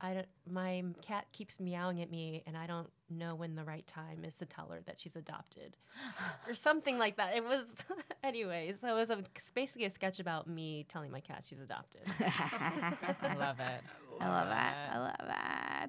[0.03, 0.27] I don't.
[0.51, 4.35] My cat keeps meowing at me, and I don't know when the right time is
[4.37, 5.77] to tell her that she's adopted,
[6.49, 7.35] or something like that.
[7.37, 7.65] It was,
[8.25, 8.73] anyway.
[8.81, 9.23] So it was a,
[9.55, 12.03] basically a sketch about me telling my cat she's adopted.
[12.21, 13.81] I love it.
[14.21, 14.91] I love that.
[14.93, 15.89] I love that.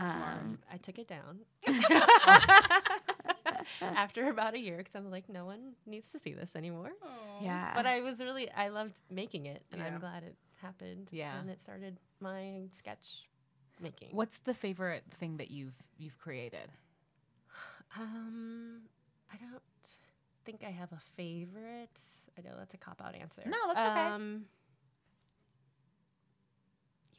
[0.00, 1.40] Um, I took it down
[3.80, 6.90] after about a year because I'm like, no one needs to see this anymore.
[7.40, 7.72] yeah.
[7.74, 9.88] But I was really, I loved making it, and Yeah.
[9.88, 11.08] I'm glad it happened.
[11.10, 11.38] Yeah.
[11.40, 13.26] and it started my sketch
[13.80, 14.08] making.
[14.12, 16.70] What's the favorite thing that you've you've created?
[17.98, 18.82] Um,
[19.32, 19.62] I don't
[20.44, 21.98] think I have a favorite.
[22.38, 23.42] I know that's a cop out answer.
[23.46, 24.06] No, that's okay.
[24.06, 24.44] Um,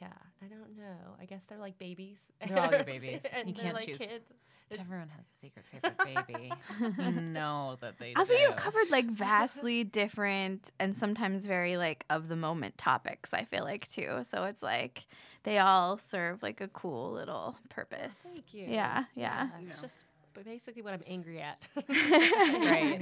[0.01, 0.07] yeah,
[0.41, 1.15] I don't know.
[1.21, 2.17] I guess they're like babies.
[2.47, 3.21] They're all your babies.
[3.33, 3.97] and You can't like choose.
[3.97, 4.25] kids.
[4.71, 6.51] Everyone has a secret favorite baby.
[6.99, 8.39] you know that they also, do.
[8.39, 13.33] you've covered like vastly different and sometimes very like of the moment topics.
[13.33, 14.19] I feel like too.
[14.29, 15.07] So it's like
[15.41, 18.21] they all serve like a cool little purpose.
[18.31, 18.65] Thank you.
[18.69, 19.47] Yeah, yeah.
[19.59, 19.81] It's Yeah.
[19.81, 20.08] just but
[20.43, 21.57] basically what I'm angry at.
[21.75, 21.87] That's
[22.57, 22.99] great.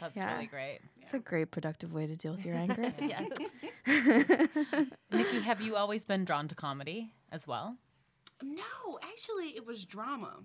[0.00, 0.32] That's Yeah.
[0.34, 0.80] really great.
[1.02, 2.92] It's a great productive way to deal with your anger.
[3.00, 3.28] yes.
[5.12, 7.76] Nikki, have you always been drawn to comedy as well?
[8.42, 10.36] No, actually, it was drama.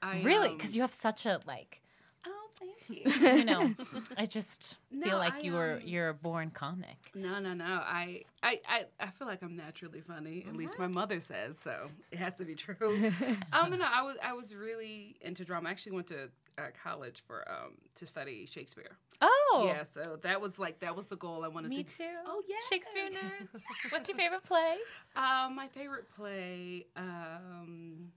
[0.00, 0.48] I, really?
[0.50, 1.82] um, Because you have such a like,
[2.26, 3.28] Oh, thank you.
[3.38, 3.74] you know,
[4.16, 7.10] I just feel like I, you were um, you're a born comic.
[7.14, 7.64] No, no, no.
[7.64, 10.44] I, I, I, I feel like I'm naturally funny.
[10.48, 11.88] At least my mother says so.
[12.10, 12.76] It has to be true.
[13.52, 15.68] um, no, I was, I was really into drama.
[15.68, 18.96] I actually went to uh, college for um to study Shakespeare.
[19.20, 21.82] Oh, Yeah, so that was like that was the goal I wanted me to.
[21.82, 22.16] Me too.
[22.26, 23.60] Oh yeah, Shakespeare nerds.
[23.90, 24.76] What's your favorite play?
[25.16, 26.86] Um, my favorite play.
[26.96, 28.10] Um,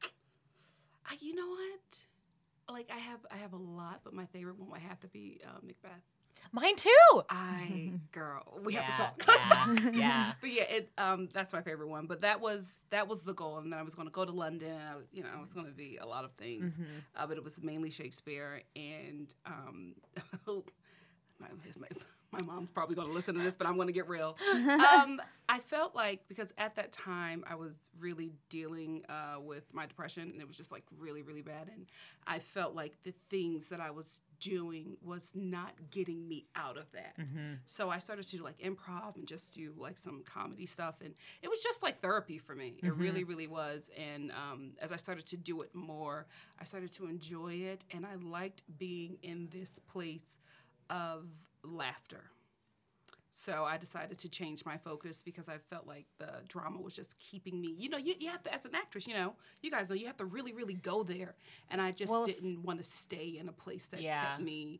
[1.08, 2.00] I, you know what?
[2.70, 5.40] Like I have, I have a lot, but my favorite one would have to be
[5.46, 6.02] uh, Macbeth.
[6.52, 7.22] Mine too.
[7.30, 9.24] I girl, we have to talk.
[9.28, 10.32] yeah, yeah.
[10.42, 12.06] but yeah, it um that's my favorite one.
[12.06, 14.32] But that was that was the goal, and then I was going to go to
[14.32, 14.70] London.
[14.72, 16.84] And I was, you know, I was going to be a lot of things, Mm-hmm.
[17.16, 18.62] uh, but it was mainly Shakespeare.
[18.76, 19.96] And um,
[21.40, 21.48] my,
[21.80, 21.88] my
[22.40, 24.38] my mom's probably going to listen to this, but I'm going to get real.
[24.54, 29.86] um, I felt like because at that time I was really dealing uh, with my
[29.86, 31.86] depression, and it was just like really really bad, and
[32.28, 36.92] I felt like the things that I was doing was not getting me out of
[36.92, 37.16] that.
[37.66, 41.14] So I started to do like improv and just do like some comedy stuff, and
[41.42, 42.76] it was just like therapy for me.
[42.84, 43.90] It really, really was.
[43.98, 46.26] And um, as I started to do it more,
[46.60, 50.40] I started to enjoy it, and I liked being in this place
[50.90, 51.26] of
[51.66, 52.24] laughter.
[53.38, 57.20] So I decided to change my focus because I felt like the drama was just
[57.20, 57.74] keeping me.
[57.78, 60.08] You know, you, you have to, as an actress, you know, you guys know you
[60.08, 61.36] have to really, really go there.
[61.70, 64.22] And I just Well, didn't want to stay in a place that Yeah.
[64.24, 64.80] kept me,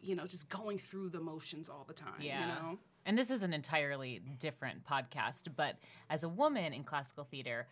[0.00, 2.20] you know, just going through the motions all the time.
[2.20, 2.40] Yeah.
[2.40, 2.78] You know?
[3.06, 5.76] And this is an entirely different podcast, but
[6.10, 7.66] as a woman in classical theater,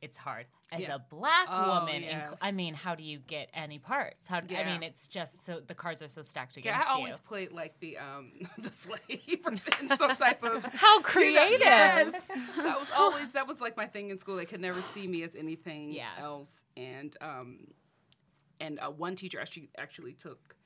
[0.00, 0.46] it's hard.
[0.72, 0.96] As Yeah.
[0.96, 4.26] a black Oh, woman, in cl- I mean, how do you get any parts?
[4.26, 4.38] How?
[4.38, 4.72] I Yeah.
[4.72, 7.20] mean, it's just so the cards are so stacked Yeah, against I always you.
[7.24, 11.60] played like the um the slave or in some type of How you know, creative!
[11.60, 12.14] yes.
[12.56, 14.36] So that was always that was like my thing in school.
[14.36, 16.10] They could never see me as anything Yeah.
[16.18, 16.64] else.
[16.76, 17.68] And um
[18.60, 20.56] and uh, one teacher actually actually took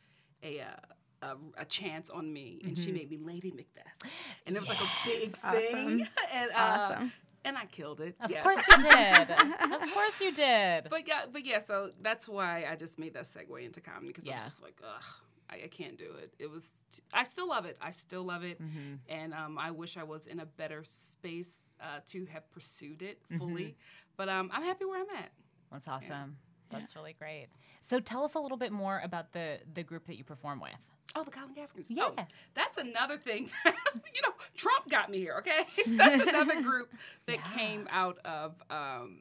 [0.43, 0.67] a uh,
[1.23, 2.85] a, a chance on me, and Mm-hmm.
[2.85, 4.11] she made me Lady Macbeth,
[4.47, 6.09] and it was like a big thing, Awesome.
[6.33, 7.13] and uh, Awesome.
[7.45, 8.17] And I killed it.
[8.21, 8.43] Of yes.
[8.43, 9.31] course you did.
[9.31, 10.89] of course you did.
[10.91, 14.25] But yeah, but yeah, so that's why I just made that segue into comedy because
[14.27, 14.45] I Yeah.
[14.45, 15.05] was just like, ugh,
[15.51, 16.35] I, I can't do it.
[16.39, 17.77] It was, t- I still love it.
[17.81, 18.95] I still love it, Mm-hmm.
[19.09, 23.21] and um, I wish I was in a better space uh, to have pursued it
[23.33, 23.39] Mm-hmm.
[23.39, 23.77] fully.
[24.17, 25.31] But um, I'm happy where I'm at.
[25.73, 26.37] That's awesome.
[26.71, 27.47] That's really great.
[27.81, 30.73] So tell us a little bit more about the the group that you perform with.
[31.15, 31.87] Oh, the Colin Kaepernicks.
[31.89, 32.09] Yeah.
[32.17, 33.51] Oh, that's another thing.
[33.65, 35.37] you know, Trump got me here.
[35.39, 35.65] Okay,
[35.97, 36.93] that's another group
[37.27, 39.21] that came out of um,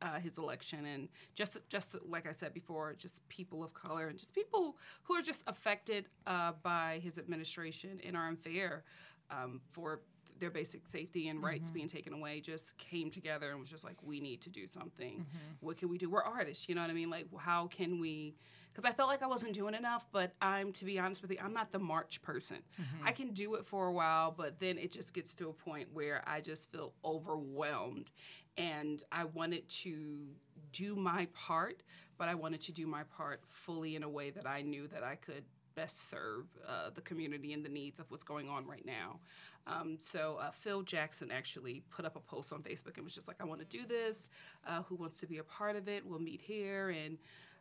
[0.00, 4.18] uh, his election, and just just like I said before, just people of color and
[4.18, 8.84] just people who are just affected uh, by his administration and are unfair
[9.30, 10.00] um, for
[10.38, 13.96] their basic safety and rights being taken away just came together and was just like
[14.02, 15.24] we need to do something
[15.60, 18.34] what can we do we're artists you know what i mean like how can we
[18.76, 21.38] because i felt like i wasn't doing enough but i'm to be honest with you
[21.42, 22.58] i'm not the march person
[23.04, 25.88] i can do it for a while but then it just gets to a point
[25.92, 28.10] where i just feel overwhelmed
[28.58, 30.26] and i wanted to
[30.72, 31.82] do my part
[32.18, 35.02] but i wanted to do my part fully in a way that i knew that
[35.02, 38.86] i could best serve uh, the community and the needs of what's going on right
[38.86, 39.20] now
[39.66, 43.26] um, so uh, Phil Jackson actually put up a post on Facebook and was just
[43.26, 44.28] like, "I want to do this.
[44.66, 46.06] Uh, who wants to be a part of it?
[46.06, 47.18] We'll meet here." And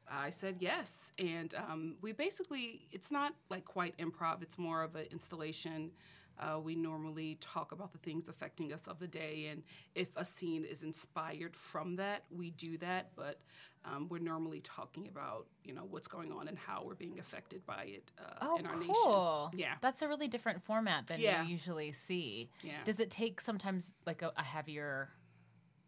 [0.10, 1.12] I said yes.
[1.18, 4.42] And um, we basically, it's not like quite improv.
[4.42, 5.92] It's more of an installation.
[6.38, 9.64] Uh, we normally talk about the things affecting us of the day, and
[9.96, 13.12] if a scene is inspired from that, we do that.
[13.16, 13.40] But
[13.86, 17.66] um, we're normally talking about, you know, what's going on and how we're being affected
[17.66, 19.48] by it uh, Oh, in our cool.
[19.54, 19.60] nation.
[19.60, 19.76] Yeah.
[19.80, 21.42] That's a really different format than Yeah.
[21.44, 22.50] you usually see.
[22.62, 22.84] Yeah.
[22.84, 25.12] Does it take sometimes like a, a heavier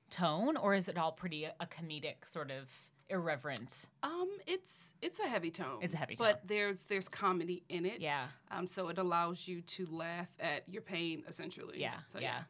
[0.10, 2.70] tone, or is it all pretty a, a comedic sort of
[3.10, 3.88] irreverent?
[4.04, 5.80] Um, it's it's a heavy tone.
[5.82, 8.02] It's a heavy tone, but there's there's comedy in it.
[8.02, 8.28] Yeah.
[8.52, 11.80] Um, so it allows you to laugh at your pain, essentially.
[11.82, 11.96] Yeah.
[12.14, 12.42] So, yeah.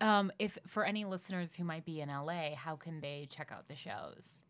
[0.00, 3.68] Um, if for any listeners who might be in LA, how can they check out
[3.68, 4.42] the shows?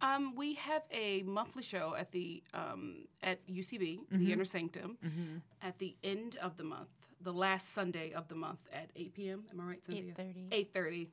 [0.00, 4.18] Um, we have a monthly show at the um, at UCB, Mm-hmm.
[4.18, 4.98] the Inner Sanctum,
[5.62, 6.88] at the end of the month,
[7.26, 9.42] the last Sunday of the month at 8 p.m.
[9.50, 10.14] Am I right, Cynthia?
[10.16, 10.68] 8:30.
[10.74, 11.08] 8:30.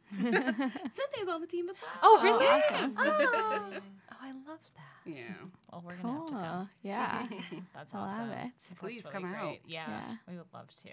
[0.93, 1.91] Cynthia's on the team as well.
[2.03, 2.45] Oh, really?
[2.45, 2.95] awesome.
[2.97, 3.79] Oh,
[4.21, 5.11] I love that.
[5.11, 5.23] Yeah.
[5.71, 6.41] Well, we're gonna have to Cool.
[6.43, 6.67] go.
[6.83, 7.27] Yeah.
[7.75, 8.51] That's I love it.
[8.79, 9.57] Please really come out.
[9.65, 10.15] Yeah, Yeah.
[10.29, 10.89] we would love to.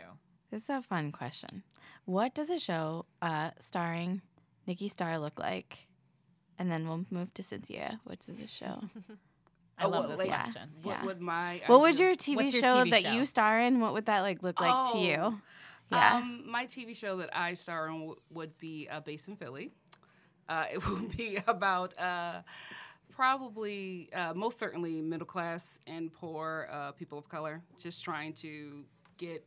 [0.51, 1.63] This is a fun question.
[2.07, 4.23] What does a show uh, starring
[4.67, 5.87] Nikki Starr look like?
[6.59, 8.01] And then we'll move to Cynthia.
[8.05, 8.81] What does a show?
[9.81, 10.71] I Oh, love what, this like- question.
[10.83, 11.05] What Yeah.
[11.07, 13.13] would my what would your TV What's your show TV that show?
[13.13, 13.81] you star in?
[13.81, 15.41] What would that like look like to Oh, you?
[15.91, 16.17] Yeah.
[16.17, 19.73] Um, my TV show that I star in w- would be uh, based in Philly.
[20.49, 22.43] Uh, it would be about uh,
[23.11, 28.85] probably, uh, most certainly, middle class and poor uh, people of color, just trying to
[29.19, 29.45] get,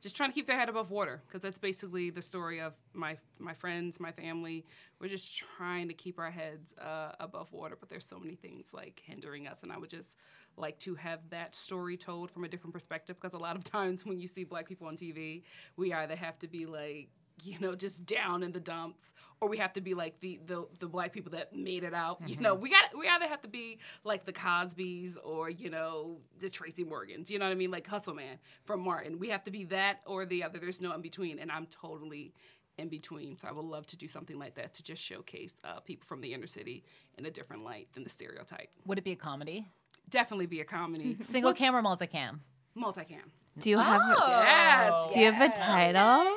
[0.00, 3.16] just trying to keep their head above water, because that's basically the story of my
[3.38, 4.64] my friends, my family.
[5.00, 8.68] We're just trying to keep our heads uh, above water, but there's so many things
[8.72, 10.16] like hindering us, and I would just
[10.56, 14.06] like to have that story told from a different perspective, because a lot of times
[14.06, 15.42] when you see black people on TV,
[15.76, 17.08] we either have to be like
[17.42, 19.06] you know, just down in the dumps,
[19.40, 22.18] or we have to be like the the, the black people that made it out.
[22.26, 26.18] You know, we got we either have to be like the Cosbys or you know
[26.40, 27.30] the Tracy Morgans.
[27.30, 27.70] You know what I mean?
[27.70, 29.18] Like Hustle Man from Martin.
[29.18, 30.58] We have to be that or the other.
[30.58, 32.32] There's no in between, and I'm totally
[32.78, 33.36] in between.
[33.38, 36.20] So I would love to do something like that to just showcase uh, people from
[36.20, 36.84] the inner city
[37.18, 38.68] in a different light than the stereotype.
[38.86, 39.66] Would it be a comedy?
[40.10, 42.40] Definitely be a comedy, Single cam or multicam?
[42.76, 43.30] multicam.
[43.58, 45.14] do you have a, Yes.
[45.14, 46.32] do you have a title?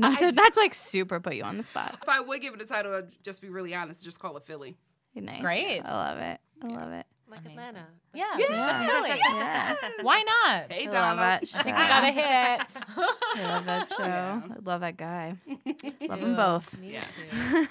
[0.00, 1.98] Not I to, do- that's like super put you on the spot.
[2.02, 4.44] If I would give it a title, I'd just be really honest, just call it
[4.46, 4.76] Philly.
[5.14, 5.40] Nice.
[5.42, 5.82] Great.
[5.84, 6.40] I love it.
[6.62, 7.06] I love it.
[7.28, 7.58] Like Amazing.
[7.58, 7.86] Atlanta.
[8.14, 8.24] Yeah.
[8.38, 8.86] Yeah.
[8.88, 9.18] Philly.
[9.18, 9.76] Yeah.
[10.02, 10.72] Why not?
[10.72, 11.18] Hey, I love Donald.
[11.20, 12.84] that I think we got a hit.
[13.36, 14.02] I love that show.
[14.04, 14.40] Yeah.
[14.50, 15.36] I love that guy.
[16.08, 16.76] love them both.
[16.78, 17.06] Me Yes.
[17.30, 17.66] too.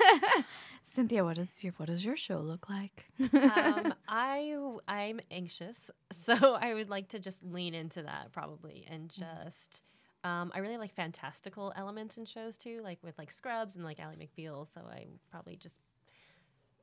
[0.94, 3.06] Cynthia, what does your what does your show look like?
[3.34, 4.56] um, I
[4.88, 5.78] I'm anxious,
[6.26, 9.82] so I would like to just lean into that probably and just.
[10.24, 14.00] Um, I really like fantastical elements in shows too, like with like Scrubs and like
[14.00, 14.68] Ally McBeal.
[14.74, 15.76] So I probably just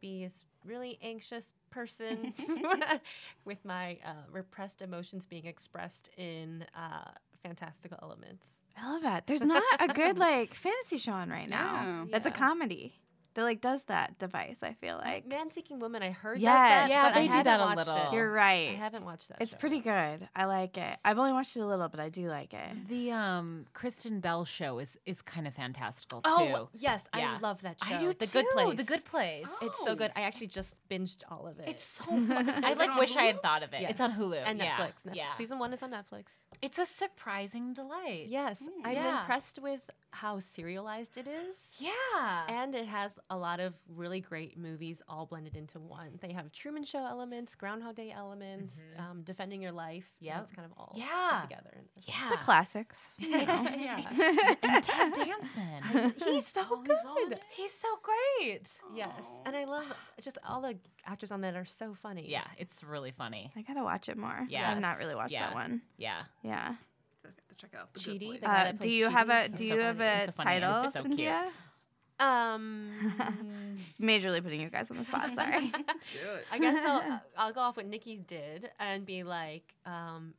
[0.01, 0.31] be a
[0.66, 2.33] really anxious person
[3.44, 7.11] with my uh, repressed emotions being expressed in uh,
[7.42, 8.46] fantastical elements.
[8.79, 9.27] I love that.
[9.27, 11.75] There's not a good like fantasy show on right now.
[11.75, 12.05] Yeah.
[12.12, 12.94] That's a comedy
[13.37, 14.59] that like does that device.
[14.62, 16.53] I feel like Man Seeking Woman, I heard Yes.
[16.53, 16.90] does that.
[16.90, 17.96] Yeah, but I they do haven't that a watched little.
[17.96, 18.12] It.
[18.14, 18.68] you're right.
[18.70, 19.38] I haven't watched that.
[19.40, 19.59] It's show.
[19.59, 20.29] pretty good.
[20.35, 20.99] I like it.
[21.05, 22.88] I've only watched it a little, but I do like it.
[22.88, 26.31] The um Kristen Bell show is is kind of fantastical too.
[26.33, 26.79] Oh too.
[26.81, 27.37] yes, Yeah.
[27.37, 27.94] I love that show.
[27.94, 28.33] I do the too.
[28.33, 28.77] Good Place.
[28.79, 29.46] The Good Place.
[29.62, 30.11] It's so good.
[30.16, 31.68] I actually just binged all of it.
[31.68, 32.51] It's so fun.
[32.64, 33.83] I like on wish I had thought of it.
[33.88, 34.77] It's on Hulu and yeah.
[34.77, 34.92] Netflix.
[35.07, 35.14] Netflix.
[35.14, 36.25] Yeah, Season one is on Netflix.
[36.62, 38.27] it's a surprising delight.
[38.29, 39.20] Yes, I'm Yeah.
[39.20, 41.57] impressed with how serialized it is.
[41.79, 42.46] Yeah.
[42.49, 46.18] And it has a lot of really great movies all blended into one.
[46.20, 50.04] They have Truman Show elements, Groundhog Day elements, um, Defending Your Life.
[50.20, 51.40] Yeah, It's kind of all Yeah.
[51.42, 51.70] put together.
[51.76, 52.04] in this.
[52.08, 52.30] yeah.
[52.30, 53.14] The classics.
[53.20, 54.56] It's- yeah.
[54.62, 56.14] and Ted Danson.
[56.24, 57.32] He's so Oh, good.
[57.32, 57.42] it.
[57.50, 58.80] He's so great.
[58.94, 59.84] Yes, and I love
[60.20, 62.26] just all the actors on that are so funny.
[62.30, 63.50] Yeah, it's really funny.
[63.56, 64.46] I gotta watch it more.
[64.48, 65.46] Yeah, I've not really watched Yeah.
[65.48, 65.82] that one.
[65.96, 66.22] Yeah.
[66.42, 66.74] Yeah.
[67.24, 68.40] I have check out the Chidi, Good Place.
[68.40, 70.10] the guy Uh, do plays you have a Do so you have funny.
[70.22, 71.10] a so title, it's so cute.
[71.18, 71.50] Cynthia?
[72.18, 72.90] Um,
[74.00, 75.31] Majorly putting you guys on the spot.
[75.35, 75.68] Sorry.
[75.70, 75.76] Do
[76.35, 76.46] it.
[76.50, 80.35] I guess I'll, I'll go off what Nikki did and be like, um,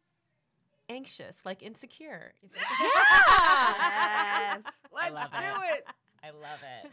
[0.90, 2.34] anxious, like insecure.
[2.44, 4.62] It's like- yes.
[4.94, 5.78] Let's do it.
[5.80, 5.86] it.
[6.24, 6.92] I love it.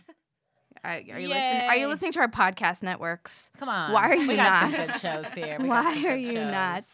[0.85, 1.63] Are, are you listening?
[1.69, 3.51] Are you listening to our podcast networks?
[3.59, 3.93] Come on.
[3.93, 4.77] Why are you we you got not?
[4.77, 5.57] some good shows here.
[5.59, 6.51] We got Why some are good you shows.
[6.53, 6.85] not?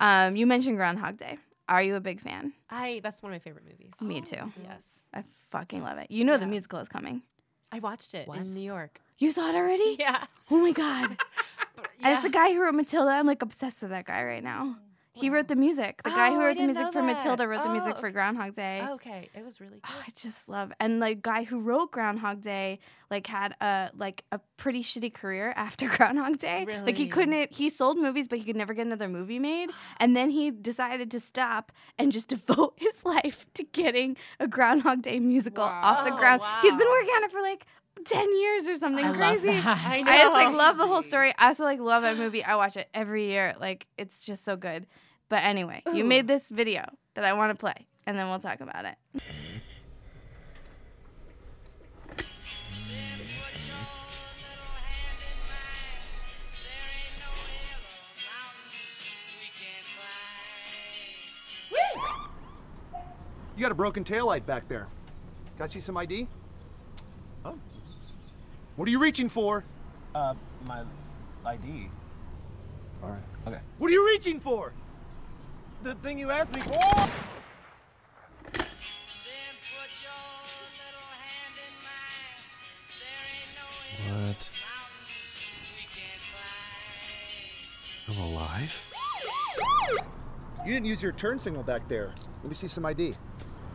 [0.00, 1.38] Um, you mentioned Groundhog Day.
[1.68, 2.52] Are you a big fan?
[2.70, 3.92] I that's one of my favorite movies.
[4.00, 4.52] Me too.
[4.62, 4.82] Yes,
[5.14, 6.10] I fucking love it.
[6.10, 7.22] You know the musical is coming.
[7.72, 8.38] I watched it What?
[8.38, 9.00] in New York.
[9.18, 9.96] You saw it already?
[10.00, 11.16] Yeah, Oh my god.
[12.00, 13.10] And it's the guy who wrote Matilda.
[13.10, 14.76] I'm like obsessed with that guy right now.
[15.20, 16.02] He wrote the music.
[16.02, 17.06] The guy Oh, who wrote the music for that.
[17.06, 18.86] Matilda wrote the music Oh, for Groundhog Day.
[18.92, 20.02] okay, it was really Oh.
[20.06, 22.78] I just love and the guy who wrote Groundhog Day
[23.10, 26.64] like had a like a pretty shitty career after Groundhog Day.
[26.66, 26.80] Really?
[26.86, 30.16] Like he couldn't he sold movies but he could never get another movie made and
[30.16, 35.18] then he decided to stop and just devote his life to getting a Groundhog Day
[35.20, 36.18] musical off the Wow.
[36.18, 36.42] ground.
[36.62, 37.66] He's been working on it for like
[38.04, 39.48] 10 years or something I crazy.
[39.48, 39.82] that.
[39.86, 41.34] I I just like love the whole story.
[41.36, 42.44] I also like love that movie.
[42.44, 43.56] I watch it every year.
[43.60, 44.86] Like it's just so good.
[45.28, 48.60] But anyway, you made this video that I want to play, and then we'll talk
[48.60, 48.96] about it.
[63.58, 64.86] You got a broken taillight back there.
[65.56, 66.28] Can I see some ID?
[67.44, 67.58] Oh.
[68.76, 69.64] What are you reaching for?
[70.14, 70.84] Uh, my
[71.44, 71.90] ID.
[73.02, 73.18] All right.
[73.48, 73.58] Okay.
[73.78, 74.72] What are you reaching for?
[75.82, 77.08] The thing you asked me for.
[84.08, 84.50] What?
[88.08, 88.86] I'm alive?
[90.66, 92.12] You didn't use your turn signal back there.
[92.42, 93.14] Let me see some ID.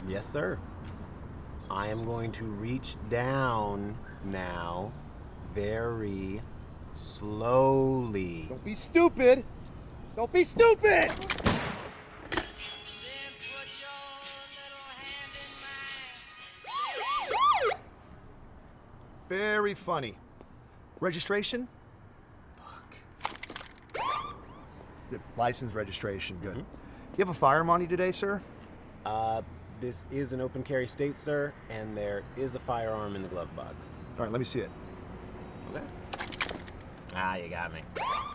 [0.08, 0.60] Yes, sir.
[1.72, 4.92] I am going to reach down now,
[5.56, 6.42] very
[6.96, 8.46] slowly.
[8.50, 9.46] Don't be stupid.
[10.16, 11.12] Don't be stupid.
[19.34, 20.16] Very funny.
[21.00, 21.68] Registration?
[22.56, 22.98] Fuck.
[25.38, 26.58] License registration, good.
[26.58, 26.66] You
[27.18, 28.40] have a firearm on you today, sir?
[29.08, 29.42] Uh,
[29.82, 33.54] this is an open carry state, sir, and there is a firearm in the glove
[33.56, 33.94] box.
[34.20, 34.70] All right, let me see it.
[35.72, 35.84] Okay.
[37.16, 37.82] Ah, you got me.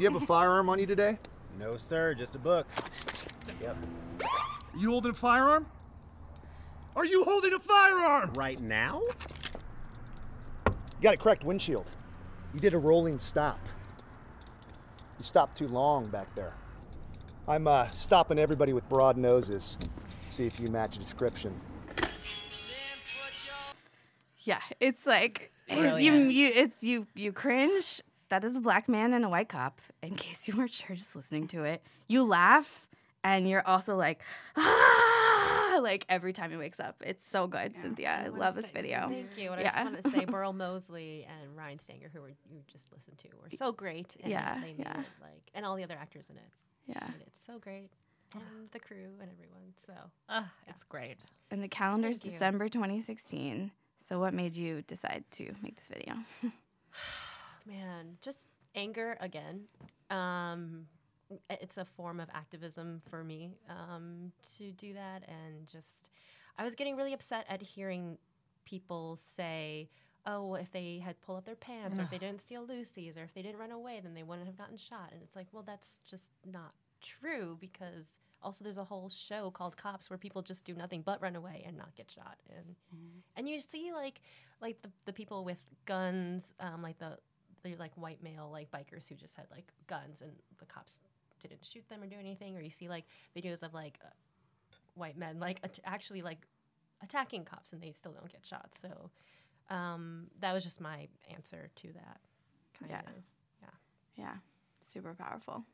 [0.00, 1.20] You have a firearm on you today?
[1.60, 2.66] No, sir, just a book.
[3.60, 3.76] Yep.
[4.24, 5.66] Are you holding a firearm?
[6.96, 8.32] Are you holding a firearm?
[8.32, 9.02] Right now?
[10.98, 11.92] You got a cracked windshield.
[12.52, 13.60] You did a rolling stop.
[15.18, 16.54] You stopped too long back there.
[17.46, 19.78] I'm uh, stopping everybody with broad noses.
[20.28, 21.58] See if you match a description.
[24.40, 28.02] Yeah, it's like you, you, it's you, you cringe.
[28.28, 29.80] That is a black man and a white cop.
[30.02, 32.88] In case you weren't sure, just listening to it, you laugh,
[33.22, 34.20] and you're also like,
[34.56, 35.17] ah,
[35.82, 37.02] like every time he wakes up.
[37.04, 38.10] It's so good, Cynthia.
[38.10, 39.08] I wanna love this say video.
[39.08, 39.52] Thank you.
[39.52, 39.72] And I Yeah.
[39.72, 43.28] just want to say Burl Moseley and Ryan Stanger, who were, you just listened to,
[43.42, 44.16] were so great.
[44.22, 45.00] And Yeah, they made yeah.
[45.00, 46.42] it like, and all the other actors in it.
[46.86, 47.90] Yeah, And it's so great.
[48.34, 49.72] And the crew and everyone.
[49.86, 49.94] So
[50.28, 51.24] Ah, it's great.
[51.50, 52.20] and the calendar is.
[52.20, 53.70] December 2016.
[54.06, 56.14] So, what made you decide to make this video?
[57.66, 58.38] man, just
[58.74, 59.64] anger again.
[60.10, 60.97] Um, i-
[61.50, 66.10] it's a form of activism for me um, to do that, and just
[66.56, 68.18] I was getting really upset at hearing
[68.64, 69.88] people say,
[70.26, 73.22] oh, if they had pulled up their pants, or if they didn't steal loosies, or
[73.22, 75.10] if they didn't run away, then they wouldn't have gotten shot.
[75.12, 76.72] And it's like, well, that's just not
[77.02, 81.20] true because also there's a whole show called Cops where people just do nothing but
[81.22, 82.36] run away and not get shot.
[82.50, 82.74] And
[83.36, 84.20] and you see like
[84.60, 87.18] like the, the people with guns, um, like the
[87.62, 90.98] the like white male like bikers who just had like guns and the cops
[91.40, 92.56] didn't shoot them or do anything.
[92.56, 93.04] Or you see like
[93.36, 94.08] videos of like uh,
[94.94, 96.46] white men like at- actually like
[97.02, 98.70] attacking cops and they still don't get shot.
[98.82, 99.10] So
[99.74, 102.20] um, that was just my answer to that.
[102.78, 103.00] Kind Yeah.
[103.00, 103.22] of.
[104.16, 104.34] Yeah.
[104.80, 105.64] Super powerful.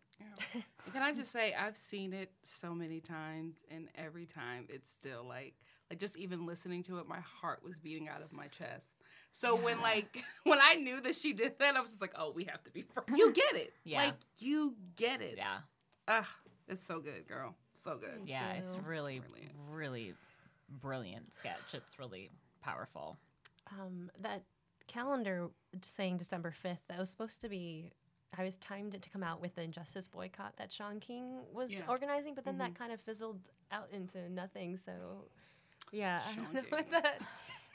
[0.93, 5.25] Can I just say I've seen it so many times, and every time it's still
[5.27, 5.55] like,
[5.89, 8.99] like just even listening to it, my heart was beating out of my chest.
[9.37, 12.31] So when like when I knew that she did that, I was just like, oh,
[12.31, 13.19] we have to be friends.
[13.19, 14.05] You get it, Yeah.
[14.05, 15.35] Like you get it.
[15.37, 15.59] Yeah.
[16.07, 16.29] Ah,
[16.69, 17.55] it's so good, girl.
[17.73, 18.23] So good.
[18.27, 19.53] Yeah, it's really, Brilliant.
[19.73, 20.15] really
[20.81, 21.73] brilliant sketch.
[21.73, 22.31] It's really
[22.63, 23.17] powerful.
[23.73, 24.43] um, that
[24.87, 25.49] calendar
[25.83, 27.91] saying December 5th, that was supposed to be,
[28.39, 31.73] I was timed it to come out with the Injustice boycott that Shaun King was
[31.73, 31.81] Yeah.
[31.89, 33.41] organizing, but then that kind of fizzled
[33.73, 34.79] out into nothing.
[34.85, 34.93] So,
[35.91, 36.71] yeah, I Shaun don't know King.
[36.71, 37.19] what that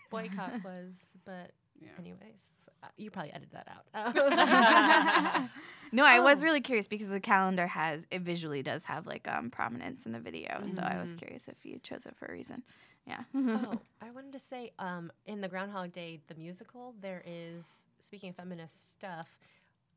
[0.10, 0.94] boycott was,
[1.26, 1.52] but
[1.82, 1.90] Yeah.
[2.00, 2.42] anyways,
[2.84, 5.50] uh, you probably edited that out.
[5.92, 6.46] No, I was Oh.
[6.46, 10.20] really curious because the calendar has it visually does have like um prominence in the
[10.20, 11.18] video, so I was Mhm.
[11.18, 12.62] curious if you chose it for a reason.
[13.08, 13.24] Yeah.
[13.36, 17.66] oh, I wanted to say, um, in the Groundhog Day the musical, there is
[18.00, 19.40] speaking of feminist stuff.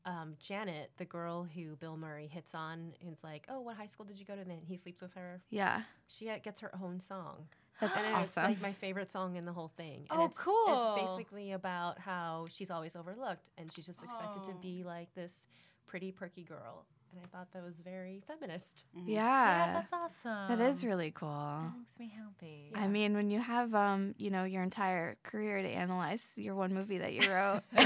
[0.07, 4.07] Um, Janet, the girl who Bill Murray hits on, is like, "Oh, what high school
[4.07, 5.43] did you go to?" And then he sleeps with her.
[5.51, 5.83] yeah.
[6.09, 7.49] She uh, gets her own song.
[7.81, 8.45] That's and it's awesome.
[8.53, 10.07] like my favorite song in the whole thing.
[10.11, 10.95] And Oh, it's, cool.
[10.97, 14.59] It's basically about how she's always overlooked and she's just expected to Oh.
[14.63, 15.47] be like this
[15.87, 16.87] pretty perky girl.
[17.15, 18.85] And I thought that was very feminist.
[19.07, 19.73] yeah.
[19.75, 20.57] that's awesome.
[20.57, 21.29] That is really cool.
[21.29, 22.73] That makes me happy.
[22.75, 26.73] I mean, when you have um, you know, your entire career to analyze your one
[26.73, 27.61] movie that you wrote.
[27.73, 27.79] you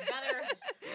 [0.00, 0.42] better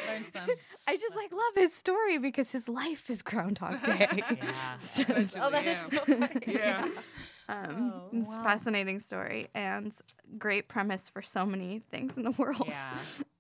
[0.08, 0.50] learn some.
[0.88, 4.08] I just like love his story because his life is Groundhog Day.
[4.30, 4.78] Yeah.
[4.96, 6.30] Just- Oh, that is so funny.
[6.48, 6.88] Yeah.
[7.48, 9.94] Um, Oh, it's a fascinating story and
[10.38, 12.66] great premise for so many things in the world.
[12.68, 12.98] Yeah.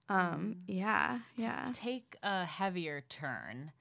[0.09, 1.69] Um, yeah, To yeah.
[1.73, 3.71] take a heavier turn,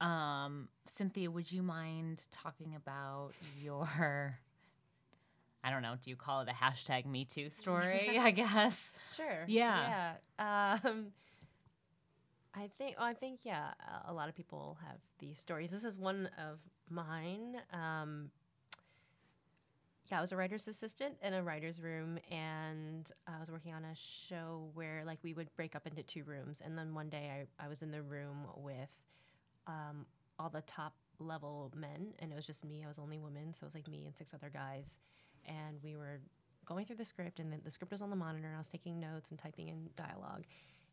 [0.00, 4.38] um, Cynthia, would you mind talking about your?
[5.64, 5.96] I don't know.
[6.02, 8.16] Do you call it a hashtag Me Too story?
[8.18, 8.92] I guess.
[9.16, 9.44] Sure.
[9.46, 10.14] Yeah.
[10.38, 10.78] Yeah.
[10.84, 11.08] Um,
[12.54, 12.96] I think.
[12.98, 13.40] Oh, I think.
[13.42, 13.72] Yeah.
[14.06, 15.70] A, a lot of people have these stories.
[15.70, 16.58] This is one of
[16.88, 17.56] mine.
[17.72, 18.30] Um,
[20.10, 23.84] yeah, I was a writer's assistant in a writer's room, and I was working on
[23.84, 27.46] a show where like we would break up into two rooms, and then one day
[27.60, 28.88] I, I was in the room with
[29.66, 30.06] um,
[30.38, 32.82] all the top level men, and it was just me.
[32.84, 34.94] I was only woman, so it was like me and six other guys,
[35.46, 36.20] and we were
[36.64, 38.68] going through the script, and the, the script was on the monitor, and I was
[38.68, 40.44] taking notes and typing in dialogue,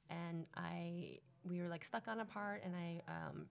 [0.10, 3.46] and I we were like stuck on a part, and I um,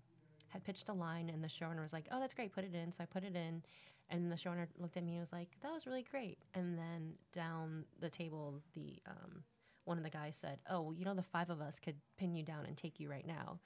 [0.48, 2.92] had pitched a line, and the showrunner was like, "Oh, that's great, put it in."
[2.92, 3.62] So I put it in,
[4.10, 7.14] and the showrunner looked at me and was like, "That was really great." And then
[7.32, 9.42] down the table, the um,
[9.84, 12.34] one of the guys said, "Oh, well, you know, the five of us could pin
[12.34, 13.58] you down and take you right now."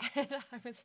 [0.16, 0.76] And I was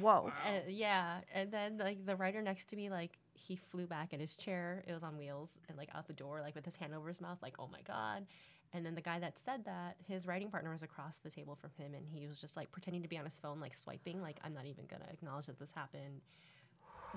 [0.00, 0.32] Whoa.
[0.46, 4.20] uh, yeah, and then like the writer next to me, like he flew back in
[4.20, 4.82] his chair.
[4.86, 7.20] It was on wheels and like out the door, like with his hand over his
[7.20, 8.26] mouth, like oh my god.
[8.74, 11.70] And then the guy that said that, his writing partner was across the table from
[11.76, 14.38] him, and he was just like pretending to be on his phone, like swiping, like
[14.42, 16.22] I'm not even gonna acknowledge that this happened.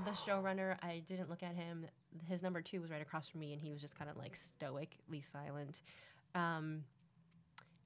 [0.04, 1.86] The showrunner, I didn't look at him.
[2.28, 4.36] His number two was right across from me, and he was just kind of like
[4.36, 5.82] stoically silent.
[6.34, 6.84] Um,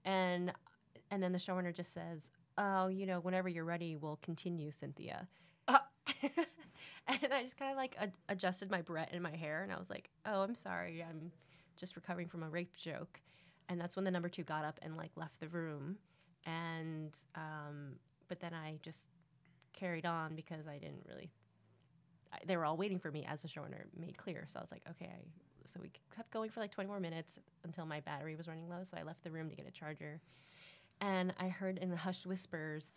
[0.05, 0.51] and
[1.11, 2.21] and then the showrunner just says,
[2.57, 5.27] "Oh, you know, whenever you're ready, we'll continue, Cynthia."
[7.07, 9.77] and I just kind of like ad- adjusted my Brett in my hair, and I
[9.77, 11.31] was like, "Oh, I'm sorry, I'm
[11.77, 13.21] just recovering from a rape joke."
[13.69, 15.97] And that's when the number two got up and like left the room,
[16.45, 17.95] and um,
[18.27, 19.05] but then I just
[19.73, 21.31] carried on because I didn't really.
[22.45, 24.45] They were all waiting for me, as the showrunner made clear.
[24.47, 25.19] So I was like, "Okay." I,
[25.67, 28.83] so we kept going for like 20 more minutes until my battery was running low.
[28.83, 30.19] So I left the room to get a charger
[31.01, 32.91] and I heard in the hushed whispers,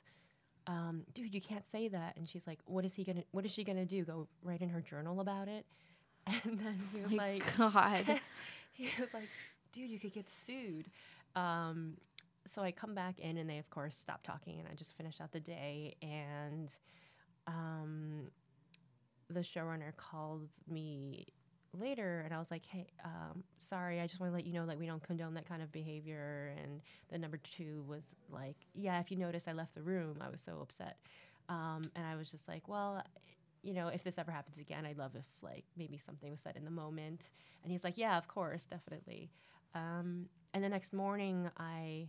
[0.67, 3.25] um, "Dude, you can't say that." And she's like, "What is he gonna?
[3.33, 4.05] What is she gonna do?
[4.05, 5.67] Go write in her journal about it?"
[6.45, 8.21] And then he was My like, God.
[8.73, 9.29] he was like,
[9.73, 10.87] "Dude, you could get sued."
[11.35, 11.97] Um,
[12.47, 15.21] so I come back in, and they of course stop talking, and I just finish
[15.21, 15.97] out the day.
[16.03, 16.71] And
[17.47, 18.31] um,
[19.33, 21.27] the showrunner called me
[21.79, 24.67] later and I was like, hey, um, sorry, I just want to let you know
[24.67, 26.55] that we don't condone that kind of behavior.
[26.63, 26.81] And
[27.11, 30.19] the number two was like, yeah, if you notice, I left the room.
[30.21, 30.99] I was so upset.
[31.49, 33.03] Um, and I was just like, well,
[33.63, 36.57] you know, if this ever happens again, I'd love if like maybe something was said
[36.57, 37.31] in the moment.
[37.63, 39.31] And he's like, yeah, of course, definitely.
[39.75, 42.09] Um, and the next morning, I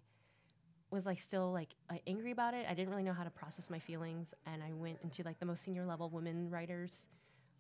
[0.94, 2.66] was like still like uh, angry about it.
[2.70, 5.46] I didn't really know how to process my feelings, and I went into like the
[5.46, 7.04] most senior level women writers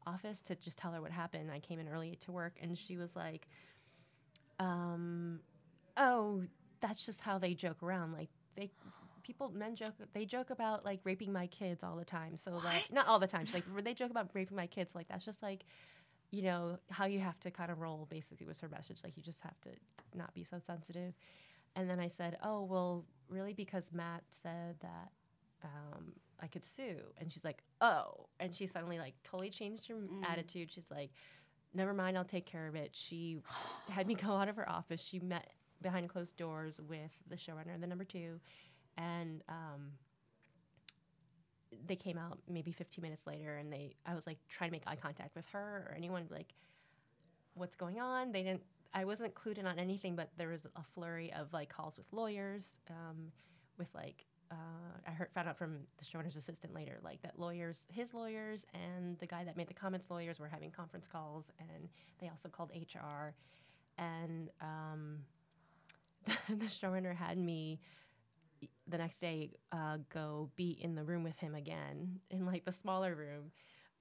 [0.05, 1.49] office to just tell her what happened.
[1.51, 3.47] I came in early to work, and she was like,
[4.59, 5.39] um,
[5.97, 6.43] "Oh,
[6.79, 8.13] that's just how they joke around.
[8.13, 8.71] Like they."
[9.23, 9.93] People, men joke.
[10.11, 12.35] They joke about like raping my kids all the time.
[12.35, 13.45] So like, not all the time.
[13.45, 14.93] She's like they joke about raping my kids.
[14.93, 15.63] Like that's just like,
[16.31, 18.05] you know, how you have to kind of roll.
[18.09, 18.97] Basically, was her message.
[19.01, 19.69] Like you just have to
[20.13, 21.13] not be so sensitive.
[21.77, 23.53] And then I said, "Oh, well, really?
[23.53, 25.11] Because Matt said that
[25.63, 29.95] um, I could sue." And she's like, "Oh!" And she suddenly like totally changed her
[29.95, 30.23] Mm.
[30.23, 30.71] attitude.
[30.71, 31.11] She's like,
[31.73, 33.39] "Never mind, I'll take care of it." She
[33.89, 35.01] had me go out of her office.
[35.01, 35.51] She met
[35.81, 38.39] behind closed doors with the showrunner and the number two,
[38.97, 39.91] and um,
[41.87, 44.83] they came out maybe 15 minutes later, and they I was like trying to make
[44.87, 46.53] eye contact with her or anyone like,
[47.55, 48.63] "What's going on?" They didn't.
[48.93, 52.07] I wasn't clued in on anything, but there was a flurry of like calls with
[52.11, 53.31] lawyers, um,
[53.77, 57.85] with like uh, I heard found out from the showrunner's assistant later, like that lawyers,
[57.91, 61.89] his lawyers, and the guy that made the comments lawyers were having conference calls, and
[62.19, 63.33] they also called HR,
[63.97, 65.19] and um,
[66.49, 67.79] the showrunner had me
[68.87, 72.71] the next day uh, go be in the room with him again in like the
[72.71, 73.51] smaller room.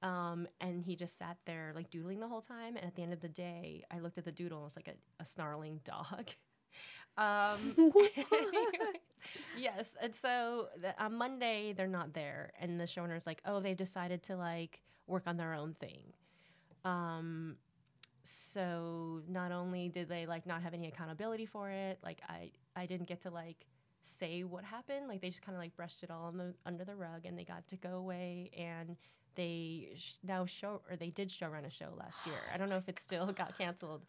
[0.02, 2.76] Um, and he just sat there like doodling the whole time.
[2.76, 4.76] And at the end of the day, I looked at the doodle and it was
[4.76, 6.30] like a, a snarling dog.
[7.16, 7.74] um,
[9.56, 9.86] yes.
[10.00, 12.52] And so the, on Monday, they're not there.
[12.60, 16.02] And the showrunner's like, oh, they've decided to like work on their own thing.
[16.84, 17.56] Um,
[18.24, 22.86] so not only did they like not have any accountability for it, like I, I
[22.86, 23.66] didn't get to like
[24.18, 25.08] say what happened.
[25.08, 27.38] Like they just kind of like brushed it all on the, under the rug and
[27.38, 28.96] they got to go away and
[29.34, 32.36] they sh- now show or they did show run a show last year.
[32.52, 34.02] I don't know if it still got canceled.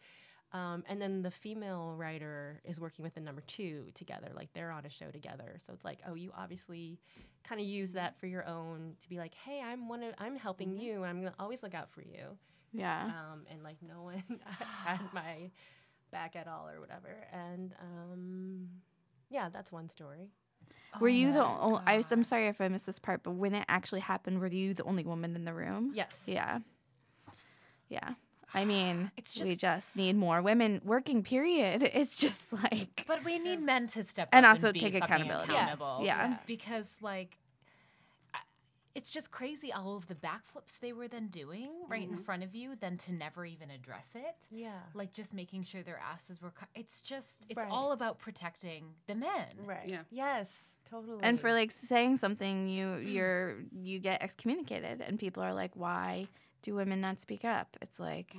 [0.52, 4.70] Um, and then the female writer is working with the number two together, like they're
[4.70, 5.56] on a show together.
[5.66, 7.00] So it's like, oh, you obviously
[7.42, 10.36] kind of use that for your own to be like, hey, I'm one of, I'm
[10.36, 12.38] helping you, and I'm gonna always look out for you.
[12.72, 13.04] Yeah.
[13.06, 14.22] Um, and like no one
[14.84, 15.50] had my
[16.12, 17.26] back at all or whatever.
[17.32, 18.68] And um,
[19.30, 20.30] yeah, that's one story.
[20.94, 21.44] Oh, were you the?
[21.44, 24.40] O- I was, I'm sorry if I missed this part, but when it actually happened,
[24.40, 25.90] were you the only woman in the room?
[25.94, 26.22] Yes.
[26.26, 26.60] Yeah.
[27.88, 28.14] Yeah.
[28.52, 31.22] I mean, It's we just- just need more women working.
[31.22, 31.82] Period.
[31.94, 34.34] It's just like, But we need men to step up.
[34.34, 35.52] And up also be take accountability.
[35.52, 35.76] Yes.
[35.80, 36.04] Yeah.
[36.28, 36.36] Yeah.
[36.46, 37.36] Because like
[38.94, 42.24] it's just crazy all of the backflips they were then doing right in Mhm.
[42.24, 44.46] front of you than to never even address it.
[44.50, 44.80] Yeah.
[44.94, 47.70] Like just making sure their asses were co- it's just it's Right.
[47.70, 49.48] all about protecting the men.
[49.64, 49.88] Right.
[49.88, 50.04] Yeah.
[50.10, 50.68] Yes.
[50.90, 51.22] Totally.
[51.24, 56.28] and for like saying something, you you're you get excommunicated, and people are like, why
[56.62, 57.76] do women not speak up?
[57.80, 58.36] It's like,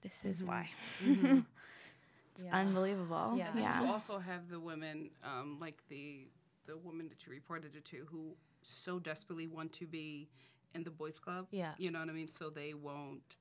[0.00, 0.46] this is Mhm.
[0.46, 0.70] why.
[1.00, 1.46] Mhm.
[2.34, 2.56] it's Yeah.
[2.56, 3.34] unbelievable.
[3.36, 3.56] Yeah.
[3.56, 3.82] Yeah.
[3.84, 6.26] you also have the women, um, like the
[6.66, 8.34] the woman that you reported it to, who
[8.64, 10.28] so desperately want to be
[10.74, 11.46] in the boys' club.
[11.50, 11.72] Yeah.
[11.78, 12.28] You know what I mean?
[12.28, 13.36] So they won't.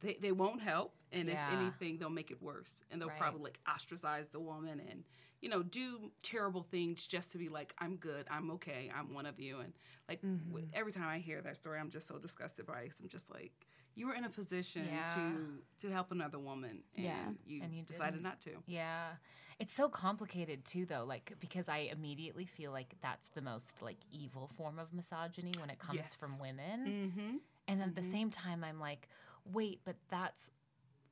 [0.00, 1.46] They, they won't help, and Yeah.
[1.46, 3.18] if anything, they'll make it worse, and they'll Right.
[3.18, 5.04] probably like ostracize the woman, and
[5.40, 9.26] you know, do terrible things just to be like, I'm good, I'm okay, I'm one
[9.26, 9.72] of you, and
[10.08, 10.48] like mm-hmm.
[10.50, 12.94] w- every time I hear that story, I'm just so disgusted by it.
[13.00, 13.52] I'm just like,
[13.94, 15.06] you were in a position Yeah.
[15.14, 17.30] to to help another woman, and Yeah.
[17.46, 18.22] you, And you decided didn't.
[18.24, 18.62] not to.
[18.66, 19.16] Yeah.
[19.58, 23.98] It's so complicated too though, like because I immediately feel like that's the most like
[24.10, 26.14] evil form of misogyny when it comes Yes.
[26.14, 26.86] from women.
[26.86, 27.36] Mm-hmm.
[27.68, 28.10] And then at the Mhm.
[28.10, 29.08] same time I'm like,
[29.44, 30.50] wait, but that's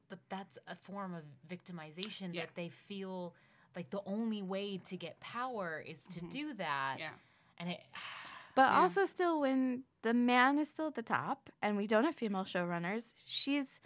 [0.09, 2.47] but that's a form of victimization Yeah.
[2.47, 3.33] that they feel
[3.77, 6.31] like the only way to get power is to Mhm.
[6.31, 6.97] do that.
[6.99, 7.13] Yeah.
[7.59, 7.81] And it
[8.57, 8.81] But Yeah.
[8.81, 12.45] also, still, when the man is still at the top and we don't have female
[12.45, 13.81] showrunners, she's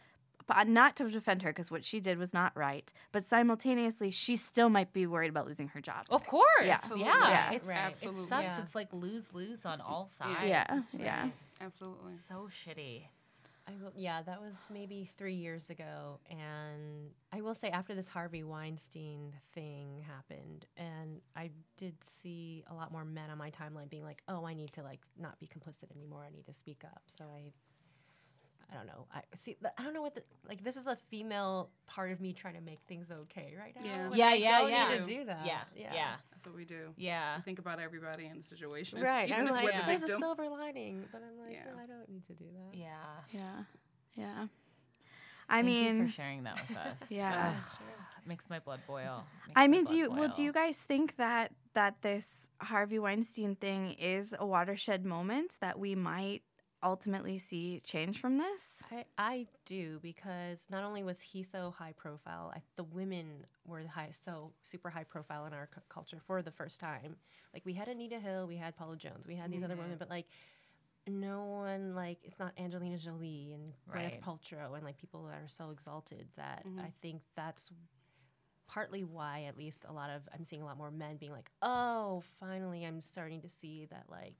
[0.66, 2.92] not to defend her because what she did was not right.
[3.12, 6.06] But simultaneously, she still might be worried about losing her job.
[6.10, 6.44] Of course.
[6.62, 6.78] Yeah.
[6.96, 6.96] Yeah.
[6.96, 7.50] Yeah.
[7.52, 7.92] It's, Right.
[8.02, 8.42] It sucks.
[8.44, 8.60] Yeah.
[8.62, 10.38] It's like lose lose on all sides.
[10.44, 10.80] Yeah.
[10.98, 11.28] Yeah.
[11.60, 12.12] Absolutely.
[12.12, 13.04] So shitty.
[13.66, 18.08] I will, yeah, that was maybe three years ago, and I will say after this
[18.08, 23.88] Harvey Weinstein thing happened, and I did see a lot more men on my timeline
[23.88, 26.24] being like, "Oh, I need to like not be complicit anymore.
[26.26, 27.52] I need to speak up." So I,
[28.70, 29.06] I don't know.
[29.14, 29.56] I see.
[29.78, 30.62] I don't know what the like.
[30.64, 33.82] This is a female part of me trying to make things okay right now.
[33.84, 34.06] Yeah.
[34.06, 34.88] and Yeah, I yeah, don't yeah.
[34.92, 35.46] Need to do that.
[35.46, 35.60] Yeah.
[35.76, 36.14] Yeah.
[36.30, 36.88] That's what we do.
[36.96, 37.36] Yeah.
[37.36, 39.00] We think about everybody in the situation.
[39.00, 39.28] Right.
[39.28, 39.80] Even I'm if like, we're Yeah.
[39.82, 41.64] the there's a silver lining, but I'm like, Yeah.
[41.74, 42.76] no, I don't need to do that.
[42.78, 42.94] Yeah.
[43.32, 43.62] Yeah.
[44.14, 44.46] Yeah.
[45.48, 46.98] I Thank you mean, for sharing that with us.
[47.10, 47.54] Yeah.
[47.56, 47.78] Ugh,
[48.26, 49.24] makes my blood boil.
[49.46, 50.28] Makes I mean, do you well?
[50.28, 55.78] Do you guys think that that this Harvey Weinstein thing is a watershed moment that
[55.78, 56.42] we might
[56.84, 58.82] ultimately see change from this?
[58.92, 63.82] I, I do because not only was he so high profile, I, the women were
[63.86, 67.16] high, so super high profile in our cu- culture for the first time.
[67.52, 70.10] Like we had Anita Hill, we had Paula Jones, we had these other women, but
[70.10, 70.26] like
[71.06, 74.20] no one like it's not Angelina Jolie and Right.
[74.20, 76.80] Gwyneth Paltrow and like people that are so exalted that Mhm.
[76.80, 77.70] I think that's
[78.66, 81.50] partly why at least a lot of I'm seeing a lot more men being like,
[81.62, 84.36] oh, finally I'm starting to see that like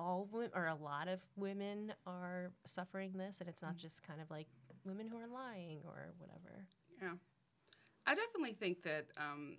[0.00, 4.20] all wo- or a lot of women are suffering this, and it's not just kind
[4.20, 4.46] of like
[4.84, 6.66] women who are lying or whatever.
[7.00, 7.14] Yeah,
[8.06, 9.06] I definitely think that.
[9.16, 9.58] Um,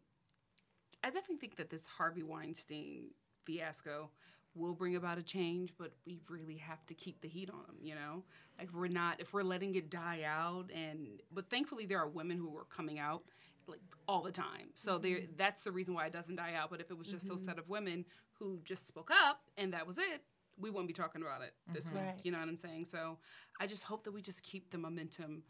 [1.03, 3.07] I definitely think that this Harvey Weinstein
[3.43, 4.09] fiasco
[4.55, 7.75] will bring about a change, but we really have to keep the heat on them.
[7.81, 8.23] You know,
[8.57, 12.37] like we're not if we're letting it die out, and but thankfully there are women
[12.37, 13.23] who are coming out
[13.67, 14.69] like all the time.
[14.73, 16.69] So there, that's the reason why it doesn't die out.
[16.69, 18.05] But if it was just those set of women
[18.43, 20.21] who just spoke up and that was it,
[20.59, 22.03] we wouldn't be talking about it this week.
[22.03, 22.15] Right.
[22.23, 22.85] You know what I'm saying?
[22.85, 23.17] So
[23.59, 25.43] I just hope that we just keep the momentum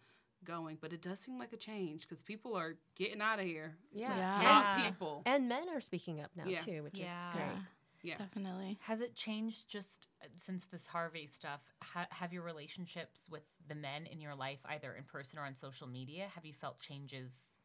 [0.46, 0.78] going.
[0.80, 3.76] But it does seem like a change because people are getting out of here.
[3.94, 4.16] Yeah.
[4.16, 4.32] Yeah.
[4.32, 4.44] Top
[4.78, 4.90] Yeah.
[4.90, 5.24] people.
[5.26, 6.60] And men are speaking up now Yeah.
[6.60, 7.30] too, which Yeah.
[7.30, 7.64] is great.
[8.04, 8.18] Yeah.
[8.18, 8.78] Definitely.
[8.84, 11.62] Has it changed just uh, since this Harvey stuff?
[11.82, 15.56] Ha- have your relationships with the men in your life, either in person or on
[15.56, 17.63] social media, have you felt changes I've-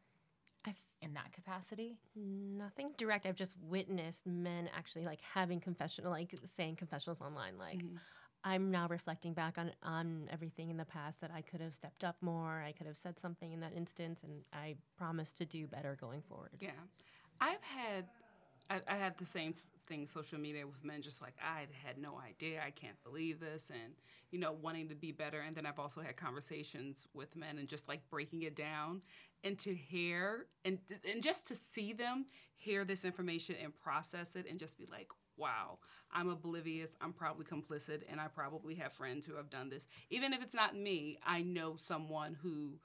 [1.01, 1.97] in that capacity?
[2.15, 3.25] Nothing direct.
[3.25, 7.57] I've just witnessed men actually like having confessional, like saying confessionals online.
[7.57, 7.99] Like, Mhm.
[8.43, 12.03] I'm now reflecting back on on everything in the past that I could have stepped
[12.03, 12.61] up more.
[12.61, 16.21] I could have said something in that instance, and I promise to do better going
[16.21, 16.51] forward.
[16.59, 16.71] Yeah.
[17.41, 18.05] I've had,
[18.69, 19.53] I, I had the same
[19.89, 22.61] thing social media with men, just like I had no idea.
[22.65, 23.69] I can't believe this.
[23.69, 23.93] And,
[24.31, 25.41] you know, wanting to be better.
[25.41, 29.01] And then I've also had conversations with men and just like breaking it down
[29.43, 30.77] and to hear and,
[31.09, 32.25] and just to see them
[32.55, 35.79] hear this information and process it and just be like, wow,
[36.11, 36.95] I'm oblivious.
[37.01, 38.03] I'm probably complicit.
[38.09, 39.87] And I probably have friends who have done this.
[40.09, 42.79] Even if it's not me, I know someone who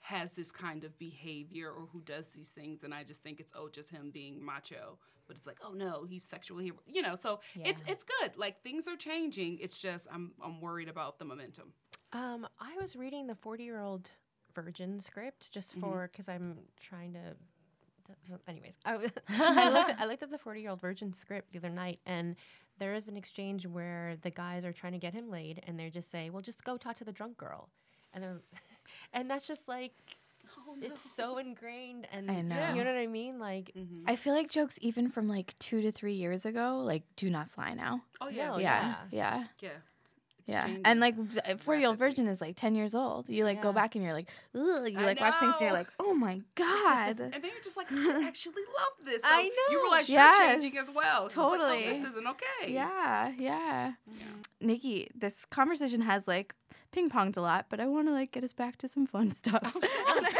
[0.00, 3.52] has this kind of behavior or who does these things and I just think it's
[3.54, 7.40] oh just him being macho but it's like oh no he's sexually you know so
[7.54, 7.92] it's Yeah.
[7.92, 11.72] it's good like things are changing it's just I'm I'm worried about the momentum
[12.12, 14.10] Um, I was reading the 40 year old
[14.54, 15.80] virgin script just Mhm.
[15.80, 17.36] for because I'm trying to.
[18.48, 21.58] Anyways, I, w- I, looked, I looked at the 40 year old virgin script the
[21.58, 22.34] other night, and
[22.78, 25.88] there is an exchange where the guys are trying to get him laid, and they
[25.90, 27.70] just say, "Well, just go talk to the drunk girl,"
[28.12, 28.40] and then,
[29.12, 29.92] and that's just like.
[30.82, 32.74] It's so ingrained, and I know.
[32.74, 33.38] you know what I mean.
[33.38, 34.04] Like, mm-hmm.
[34.06, 37.50] I feel like jokes even from like two to three years ago, like do not
[37.50, 38.02] fly now.
[38.20, 39.34] oh yeah No, yeah, yeah.
[39.38, 39.68] yeah, yeah
[40.46, 40.64] yeah.
[40.66, 41.14] changing And like
[41.44, 43.28] uh, four year old virgin is like ten years old.
[43.28, 45.72] You like go back and you're like, Ugh, you I like watch things and you're
[45.72, 47.20] like, oh my god.
[47.20, 50.52] and then you're just like I actually love this So I you realize Yes, you're
[50.60, 51.88] changing as well It's just like, oh, totally.
[52.00, 53.92] this isn't okay yeah, yeah.
[54.06, 54.24] Yeah.
[54.60, 56.54] Nikki, this conversation has like
[56.92, 59.30] ping ponged a lot, but I want to like get us back to some fun
[59.32, 59.72] stuff.
[59.76, 60.39] Oh, I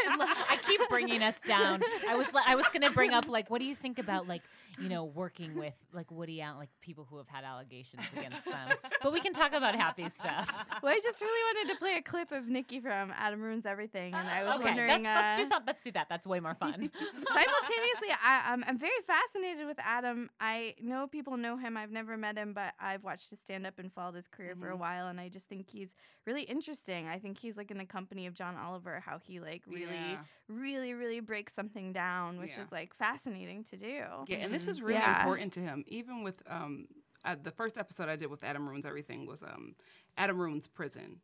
[0.77, 1.81] keep bringing us down.
[2.07, 4.41] I was I was gonna bring up like, what do you think about like
[4.79, 8.69] you know working with like Woody Allen, like people who have had allegations against them?
[9.01, 10.49] But we can talk about happy stuff.
[10.83, 14.13] well, I just really wanted to play a clip of Nikki from Adam Ruins Everything,
[14.13, 15.03] and I was okay, wondering.
[15.03, 15.63] let's, let's uh, do that.
[15.67, 16.07] Let's do that.
[16.09, 16.91] That's way more fun.
[17.35, 22.17] simultaneously I, I'm, I'm very fascinated with adam i know people know him i've never
[22.17, 25.19] met him but i've watched his stand-up and followed his career for a while and
[25.19, 25.93] i just think he's
[26.25, 29.61] really interesting i think he's like in the company of john oliver how he like
[29.67, 30.17] really Yeah.
[30.51, 32.63] Really really breaks something down which Yeah.
[32.63, 35.21] is like fascinating to do Yeah, and this is really Yeah.
[35.21, 35.83] important to him.
[35.87, 36.87] Even with um,
[37.25, 39.75] uh, the first episode I did with Adam Ruins Everything was um,
[40.17, 41.21] Adam Ruins Prison.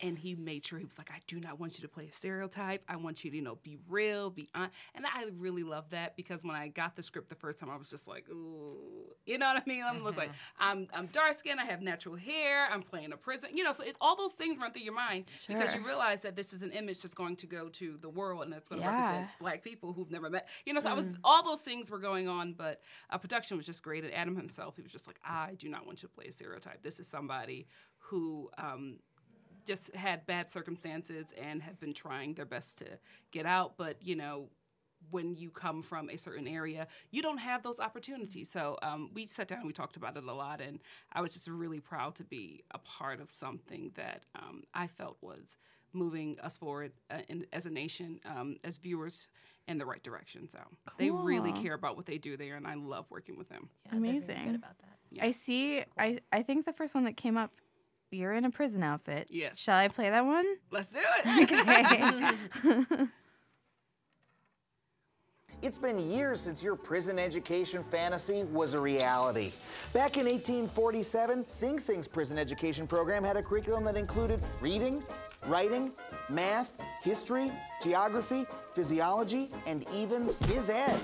[0.00, 2.12] And he made sure he was like, I do not want you to play a
[2.12, 2.84] stereotype.
[2.88, 4.70] I want you to, you know, be real, be on.
[4.94, 7.76] And I really love that because when I got the script the first time, I
[7.76, 9.82] was just like, ooh, you know what I mean?
[9.84, 10.16] I'm Mm-hmm.
[10.16, 13.72] like, I'm, I'm dark skinned, I have natural hair, I'm playing a prison, you know.
[13.72, 16.62] So it, all those things run through your mind because you realize that this is
[16.62, 18.90] an image that's going to go to the world and that's going to Yeah.
[18.90, 20.48] represent black people who've never met.
[20.64, 21.16] You know, so I was Mm.
[21.24, 22.80] all those things were going on, but
[23.10, 24.04] uh, production was just great.
[24.04, 26.32] And Adam himself, he was just like, I do not want you to play a
[26.32, 26.82] stereotype.
[26.82, 27.66] This is somebody
[27.98, 28.98] who um,
[29.68, 32.86] just had bad circumstances and have been trying their best to
[33.30, 34.48] get out, but you know.
[35.12, 38.50] When you come from a certain area, you don't have those opportunities.
[38.50, 40.80] So um, we sat down, and we talked about it a lot, and
[41.12, 45.16] I was just really proud to be a part of something that um, I felt
[45.20, 45.56] was
[45.92, 49.28] moving us forward uh, in, as a nation, um, as viewers,
[49.68, 50.48] in the right direction.
[50.48, 50.58] So
[50.98, 53.68] they really care about what they do there, and I love working with them.
[53.84, 54.44] yeah, they're very Amazing.
[54.46, 54.98] good about that.
[55.10, 55.24] Yeah.
[55.24, 57.52] i see I, I think the first one that came up
[58.10, 59.58] you're in a prison outfit Yes.
[59.58, 62.32] shall i play that one Let's do it.
[62.64, 63.06] okay
[65.60, 69.52] It's been years since your prison education fantasy was a reality.
[69.92, 75.02] Back in 1847, Sing Sing's prison education program had a curriculum that included reading,
[75.48, 75.90] writing,
[76.28, 77.50] math, history,
[77.82, 81.00] geography, physiology, and even phys ed.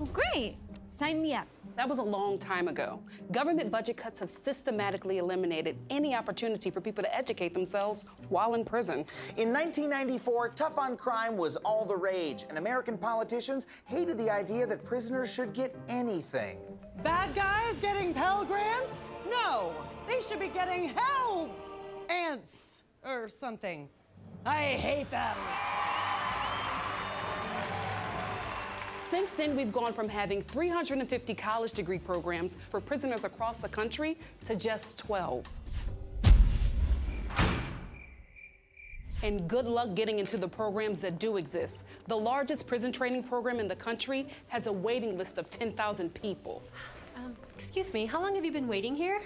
[0.00, 0.56] Well, great.
[0.98, 1.46] Sign me up.
[1.76, 3.00] That was a long time ago.
[3.32, 8.64] Government budget cuts have systematically eliminated any opportunity for people to educate themselves while in
[8.64, 9.04] prison.
[9.36, 14.66] In 1994, tough on crime was all the rage, and American politicians hated the idea
[14.66, 16.58] that prisoners should get anything.
[17.02, 19.10] Bad guys getting Pell Grants?
[19.30, 19.74] No,
[20.08, 21.50] they should be getting Hell
[22.08, 23.88] Ants or something.
[24.46, 25.36] I hate them.
[29.10, 34.18] Since then, we've gone from having 350 college degree programs for prisoners across the country
[34.46, 35.44] to just 12.
[39.22, 41.84] And good luck getting into the programs that do exist.
[42.08, 46.62] The largest prison training program in the country has a waiting list of 10,000 people.
[47.16, 49.20] Um, excuse me, how long have you been waiting here?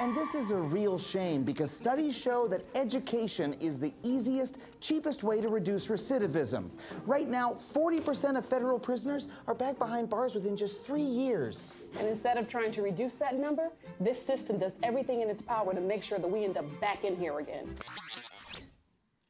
[0.00, 5.22] And this is a real shame because studies show that education is the easiest, cheapest
[5.22, 6.70] way to reduce recidivism.
[7.06, 11.74] Right now, 40% of federal prisoners are back behind bars within just three years.
[11.98, 13.68] And instead of trying to reduce that number,
[14.00, 17.04] this system does everything in its power to make sure that we end up back
[17.04, 17.76] in here again.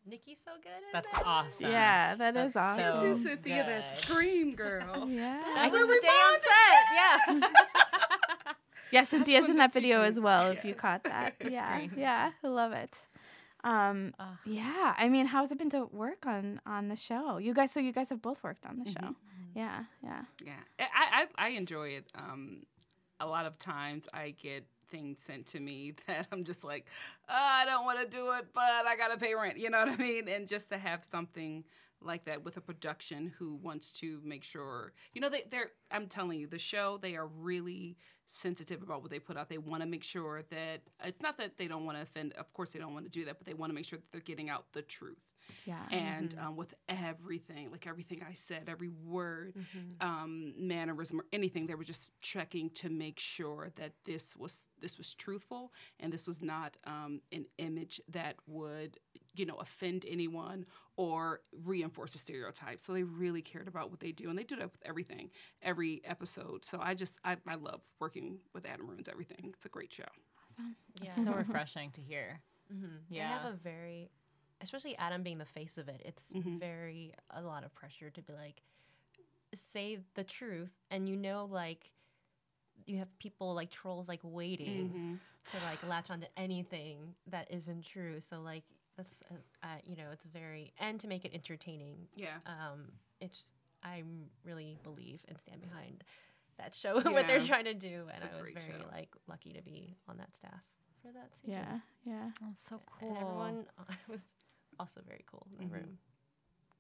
[0.05, 1.71] Nikki's so good at That's awesome.
[1.71, 3.01] Yeah, that is That's awesome.
[3.01, 5.09] so to Cynthia that scream, girl.
[5.09, 5.43] Yeah.
[5.55, 7.41] That was the day on set.
[7.43, 8.09] Yes.
[8.93, 11.35] Yeah, Cynthia's in that video as well, if you caught that.
[11.41, 12.95] yeah, yeah, I love it.
[13.65, 14.27] Um, Ugh.
[14.45, 17.39] yeah, I mean, how's it been to work on on the show?
[17.39, 19.07] You guys, so you guys have both worked on the Mm-hmm.
[19.07, 19.15] show.
[19.55, 20.23] Yeah, yeah.
[20.45, 22.07] Yeah, I, I I enjoy it.
[22.15, 22.63] Um,
[23.21, 26.87] a lot of times I get things sent to me that I'm just like,
[27.29, 29.59] "Uh, I don't want to do it, but I gotta pay rent.
[29.59, 30.29] You know what I mean?
[30.29, 31.65] And just to have something
[32.05, 35.71] like that with a production who wants to make sure, you know, they, they're.
[35.93, 37.97] I'm telling you, the show they are really
[38.27, 39.49] sensitive about what they put out.
[39.49, 42.33] They want to make sure that it's not that they don't want to offend.
[42.35, 44.11] Of course, they don't want to do that, but they want to make sure that
[44.13, 45.19] they're getting out the truth.
[45.65, 45.81] Yeah.
[45.91, 50.07] And um, with everything, like everything I said, every word, Mm-hmm.
[50.07, 54.99] um, mannerism, or anything, they were just checking to make sure that this was this
[54.99, 58.99] was truthful and this was not um, an image that would,
[59.35, 62.81] you know, offend anyone or reinforce a stereotype.
[62.81, 65.31] So they really cared about what they do, and they do that with everything,
[65.63, 66.65] every episode.
[66.65, 69.53] So I just I, I love working with Adam Ruins everything.
[69.55, 70.05] It's a great show.
[70.51, 70.77] Awesome.
[71.01, 71.11] Yeah.
[71.11, 72.41] It's so refreshing to hear.
[72.73, 72.87] Mm-hmm.
[73.11, 73.29] Yeah.
[73.39, 74.11] They have a very,
[74.63, 76.59] especially Adam being the face of it, it's Mhm.
[76.59, 78.63] very, a lot of pressure to be like,
[79.73, 80.73] say the truth.
[80.91, 81.91] And you know, like,
[82.87, 85.21] you have people like trolls like waiting Mhm.
[85.51, 88.21] to like latch onto anything that isn't true.
[88.21, 88.65] So, like,
[88.97, 92.09] that's, uh, uh, you know, it's very, and to make it entertaining.
[92.15, 92.39] Yeah.
[92.47, 93.53] Um, it's,
[93.83, 94.03] I
[94.45, 96.05] really believe and stand behind
[96.59, 98.09] that show, and what they're trying to do.
[98.13, 98.89] And I was very show.
[98.91, 100.63] like lucky to be on that staff
[101.03, 101.53] for that season.
[101.53, 102.31] Yeah, yeah.
[102.41, 103.09] That's so cool.
[103.09, 103.67] And everyone
[104.09, 104.23] was
[104.79, 105.79] also very cool in the Mhm.
[105.79, 105.99] room.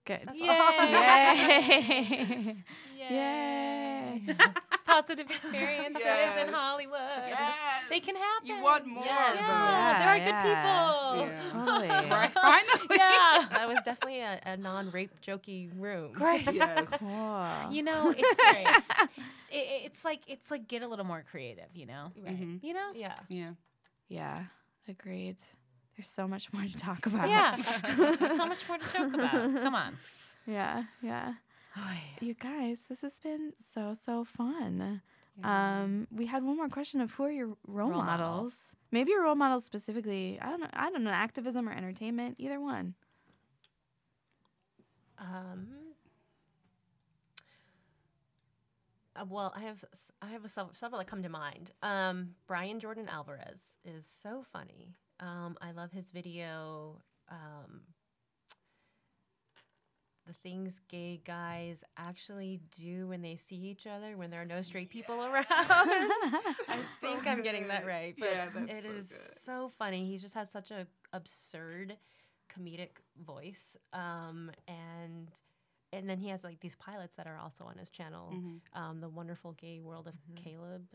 [0.05, 0.20] Good.
[0.26, 0.49] That's Yay!
[0.49, 0.72] all.
[0.88, 2.57] Yay!
[2.99, 4.22] Yay.
[4.84, 6.47] Positive experiences Yes.
[6.49, 7.01] in Hollywood.
[7.28, 7.55] Yes.
[7.88, 8.49] They can happen.
[8.49, 9.30] You want more Yes.
[9.30, 9.36] of.
[9.36, 11.26] Yeah, there are Yeah, good people.
[11.26, 11.53] Yeah.
[11.53, 11.88] Totally.
[12.12, 12.86] Right, finally.
[12.90, 13.47] Yeah.
[13.51, 16.12] That was definitely a, a non-rape jokey room.
[16.12, 16.53] Great.
[16.53, 16.86] Yes.
[16.99, 17.47] Cool.
[17.70, 18.88] You know, it's it's,
[19.51, 21.68] it, it's like it's like get a little more creative.
[21.74, 22.12] You know.
[22.22, 22.38] Right.
[22.40, 22.62] Mhm.
[22.62, 22.90] You know.
[22.95, 23.16] Yeah.
[23.28, 23.51] Yeah.
[24.09, 24.45] Yeah,
[24.88, 25.36] agreed.
[25.97, 27.28] There's so much more to talk about.
[27.28, 27.55] Yeah.
[28.36, 29.32] so much more to joke about.
[29.32, 29.97] Come on.
[30.47, 31.34] Yeah, yeah.
[32.20, 35.01] You guys, this has been so so fun.
[35.43, 38.09] Um, we had one more question of who are your role, Role models?
[38.30, 38.55] models.
[38.90, 40.38] Maybe your role models specifically.
[40.40, 40.68] I don't know.
[40.74, 41.11] I don't know.
[41.11, 42.95] Activism or entertainment, either one.
[45.18, 45.68] Um.
[49.16, 51.70] uh, well, I have s- I have a several, several that come to mind.
[51.82, 54.95] Um, Brian Jordan Alvarez is so funny.
[55.22, 57.00] Um, I love his video.
[57.30, 57.82] Um,
[60.26, 64.62] the things gay guys actually do when they see each other when there are no
[64.62, 65.46] straight people around.
[65.50, 69.38] I think I'm getting that right, but Yeah, it so is good.
[69.44, 70.06] so funny.
[70.06, 71.96] He just has such a absurd
[72.56, 72.90] comedic
[73.24, 75.28] voice, um, and
[75.92, 78.30] and then he has like these pilots that are also on his channel.
[78.32, 78.60] Mhm.
[78.80, 80.86] Um, the wonderful gay world of Caleb.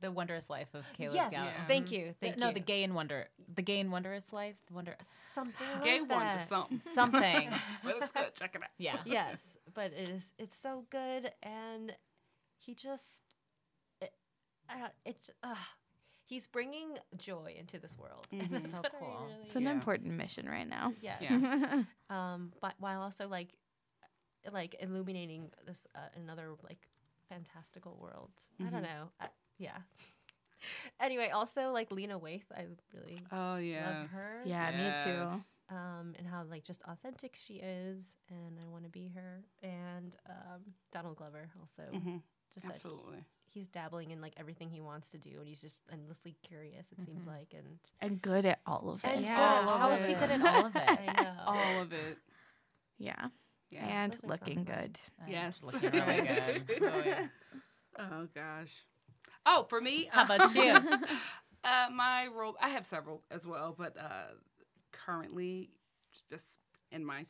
[0.00, 1.16] The wondrous life of Caleb.
[1.16, 1.50] yes, Gallo.
[1.66, 2.14] thank you.
[2.20, 2.54] The- Thank no, you.
[2.54, 4.96] the gay and wonder, the gay and wondrous life, the wonder,
[5.34, 6.48] something Gay like one to that.
[6.48, 6.80] something.
[6.94, 7.50] something.
[7.82, 8.34] but it's good.
[8.34, 8.68] Check it out.
[8.78, 8.98] yeah.
[9.04, 9.40] yes,
[9.74, 11.94] but it is it's so good, and
[12.58, 13.04] he just
[14.00, 14.12] it,
[14.68, 15.54] I don't, it j- uh,
[16.26, 18.26] he's bringing joy into this world.
[18.30, 18.50] And Mhm.
[18.50, 19.08] that's So cool.
[19.28, 20.92] really- It's an important mission right now.
[21.00, 21.22] Yes.
[21.22, 21.82] Yeah.
[22.10, 23.48] um, but while also like,
[24.52, 26.86] like illuminating this uh, another like
[27.28, 28.30] fantastical world.
[28.60, 28.82] I don't Mhm.
[28.84, 29.10] know.
[29.20, 29.26] I,
[29.58, 29.76] yeah.
[31.00, 34.42] anyway, also like Lena Waithe, I really Oh, yeah love her.
[34.44, 35.40] Yeah, me too.
[35.74, 39.42] Um, and how like just authentic she is, and I want to be her.
[39.62, 40.60] And um,
[40.92, 41.90] Donald Glover also.
[41.92, 42.22] Mhm.
[42.54, 43.18] Just that he- Absolutely.
[43.50, 46.86] he's dabbling in like everything he wants to do, and he's just endlessly curious.
[46.92, 47.28] It seems Mm-hmm.
[47.28, 49.20] like, and and good at all of it.
[49.20, 50.82] Yeah, all of how is he good at all of it?
[50.88, 51.34] I know.
[51.46, 52.18] All of it.
[52.98, 53.26] Yeah.
[53.70, 53.84] Yeah.
[53.86, 54.98] And looking some good.
[55.20, 55.62] And Yes.
[55.62, 56.82] looking really good.
[56.82, 57.26] oh, yeah.
[57.98, 58.72] oh gosh.
[59.50, 60.84] Oh, for me, How about you?
[61.64, 64.34] uh, my role, I have several as well, but uh,
[64.92, 65.70] currently,
[66.30, 66.58] just
[66.92, 67.24] in my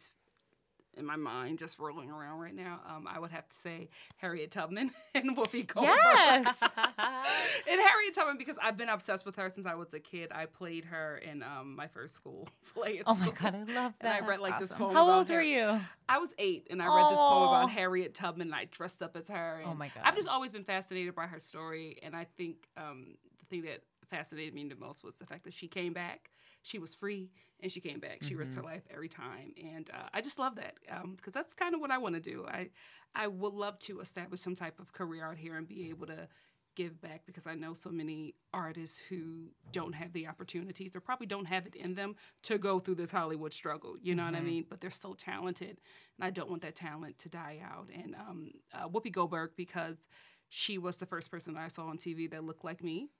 [0.96, 4.50] in my mind, just rolling around right now, um, I would have to say Harriet
[4.50, 5.96] Tubman and Whoopi Goldberg.
[5.96, 6.58] Yes.
[6.62, 10.32] and Harriet Tubman because I've been obsessed with her since I was a kid.
[10.34, 13.02] I played her in um, my first school play.
[13.06, 13.94] Oh my god, I love that.
[14.00, 14.92] And I read like this poem.
[14.92, 15.80] How old were you?
[16.08, 19.16] I was eight, and I read this poem about Harriet Tubman, and I dressed up
[19.16, 19.62] as her.
[19.64, 20.02] Oh my God.
[20.04, 23.82] I've just always been fascinated by her story, and I think um, the thing that
[24.10, 26.30] fascinated me the most was the fact that she came back.
[26.62, 27.30] She was free,
[27.60, 28.22] and she came back.
[28.22, 28.64] She risked her Mhm.
[28.64, 30.74] life every time, and uh, I just love that
[31.16, 32.46] because that's kind of what I want to do.
[32.46, 32.70] I
[33.14, 36.28] I would love to establish some type of career out here and be able to
[36.76, 41.26] give back because I know so many artists who don't have the opportunities or probably
[41.26, 43.96] don't have it in them to go through this Hollywood struggle.
[44.00, 44.44] You know what I Mhm.
[44.44, 44.66] mean?
[44.68, 45.80] But they're so talented,
[46.18, 47.88] and I don't want that talent to die out.
[47.92, 50.06] And um, uh, Whoopi Goldberg because
[50.48, 53.10] she was the first person that I saw on TV that looked like me.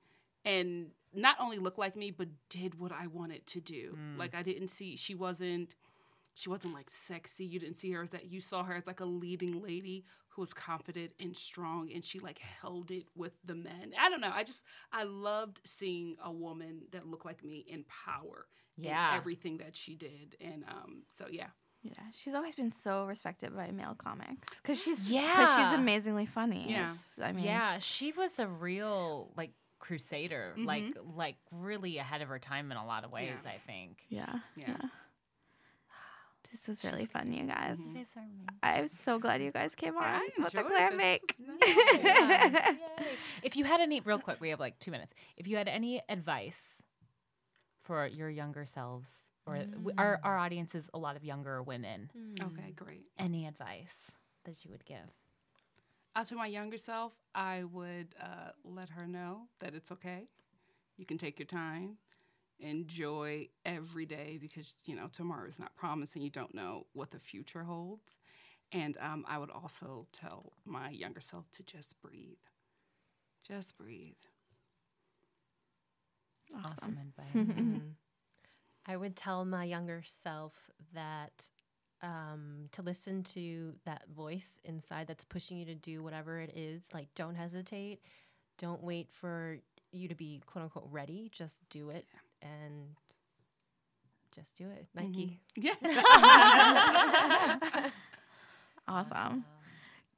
[0.48, 3.96] And not only looked like me, but did what I wanted to do.
[3.98, 4.18] Mm.
[4.18, 5.74] Like I didn't see she wasn't
[6.34, 7.44] she wasn't like sexy.
[7.44, 8.26] You didn't see her as that.
[8.30, 12.18] You saw her as like a leading lady who was confident and strong, and she
[12.20, 13.92] like held it with the men.
[14.00, 14.30] I don't know.
[14.32, 18.46] I just I loved seeing a woman that looked like me in power.
[18.80, 19.10] Yeah.
[19.14, 21.48] in everything that she did, and um, so yeah.
[21.82, 25.56] Yeah, she's always been so respected by male comics because she's because Yeah.
[25.70, 26.66] she's amazingly funny.
[26.70, 26.94] Yeah.
[27.20, 31.16] I mean, yeah, she was a real like crusader, like Mhm.
[31.16, 33.40] like really ahead of her time in a lot of ways.
[33.44, 33.50] Yeah.
[33.50, 34.04] I think.
[34.08, 34.66] yeah, Yeah.
[34.68, 34.88] yeah.
[36.50, 37.76] This was really fun, you guys.
[37.78, 37.92] Mhm.
[37.94, 38.48] These are amazing.
[38.62, 41.20] I'm so glad you guys came on I with the clam this.
[41.20, 41.36] bake.
[41.36, 42.76] This.
[43.42, 45.12] If you had any, real quick, we have like two minutes.
[45.36, 46.82] If you had any advice
[47.82, 52.10] for your younger selves, or w our our audience is a lot of younger women,
[52.42, 53.06] Okay, great.
[53.18, 54.10] any advice
[54.44, 55.08] that you would give?
[56.18, 60.28] Uh, to my younger self, I would uh, let her know that it's okay.
[60.96, 61.98] You can take your time,
[62.60, 67.10] enjoy every day because you know tomorrow is not promised, and you don't know what
[67.12, 68.18] the future holds.
[68.72, 72.38] And um, I would also tell my younger self to just breathe,
[73.46, 74.16] just breathe.
[76.54, 77.64] Awesome, advice.
[77.64, 77.94] Mhm.
[78.86, 81.44] I would tell my younger self that
[82.02, 86.82] um, to listen to that voice inside that's pushing you to do whatever it is.
[86.94, 88.00] Like, don't hesitate.
[88.58, 89.58] Don't wait for
[89.92, 91.30] you to be quote unquote ready.
[91.32, 92.06] Just do it
[92.42, 92.94] and
[94.34, 94.86] just do it.
[94.94, 95.40] Nike.
[95.56, 95.74] Yeah.
[98.88, 99.44] Awesome.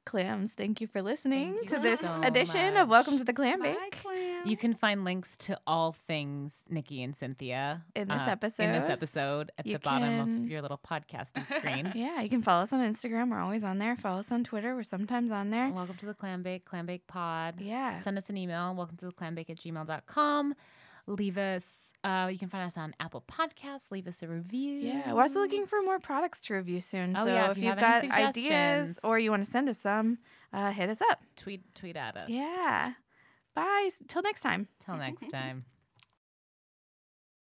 [0.05, 3.59] Clams, thank you for listening Thank to this so edition of Welcome to the Clam
[3.59, 4.01] Bye, Bake.
[4.01, 4.30] clam.
[4.43, 8.31] You can find links to all things Nikki and Cynthia In this uh, In this
[8.31, 8.91] episode.
[8.91, 11.91] episode at You the bottom can- of your little podcasting screen.
[11.93, 13.29] Yeah, you can follow us on Instagram.
[13.29, 13.95] We're always on there.
[13.95, 14.75] Follow us on Twitter.
[14.75, 15.69] We're sometimes on there.
[15.69, 17.61] Welcome to the Clam Bake, Clam Bake Pod.
[17.61, 17.99] Yeah.
[17.99, 20.55] Send us an email, welcome to the clambake at gmail.com.
[21.07, 23.91] Leave us, uh, you can find us on Apple Podcasts.
[23.91, 24.79] Leave us a review.
[24.79, 27.15] Yeah, we're also looking for more products to review soon.
[27.17, 29.67] Oh, so yeah, if, if you you've have got ideas or you want to send
[29.69, 30.17] us some,
[30.53, 31.19] uh, hit us up.
[31.35, 32.29] Tweet, tweet at us.
[32.29, 32.93] Yeah.
[33.55, 33.89] Bye.
[34.07, 34.67] Till next time.
[34.83, 35.65] Till next time.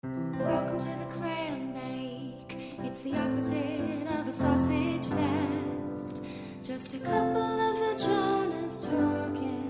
[0.03, 2.57] Welcome to the clam bake.
[2.85, 6.25] It's the opposite of a sausage fest.
[6.63, 9.61] Just a couple of vaginas talking.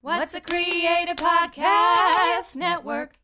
[0.00, 3.17] What's a Creative Podcast Network?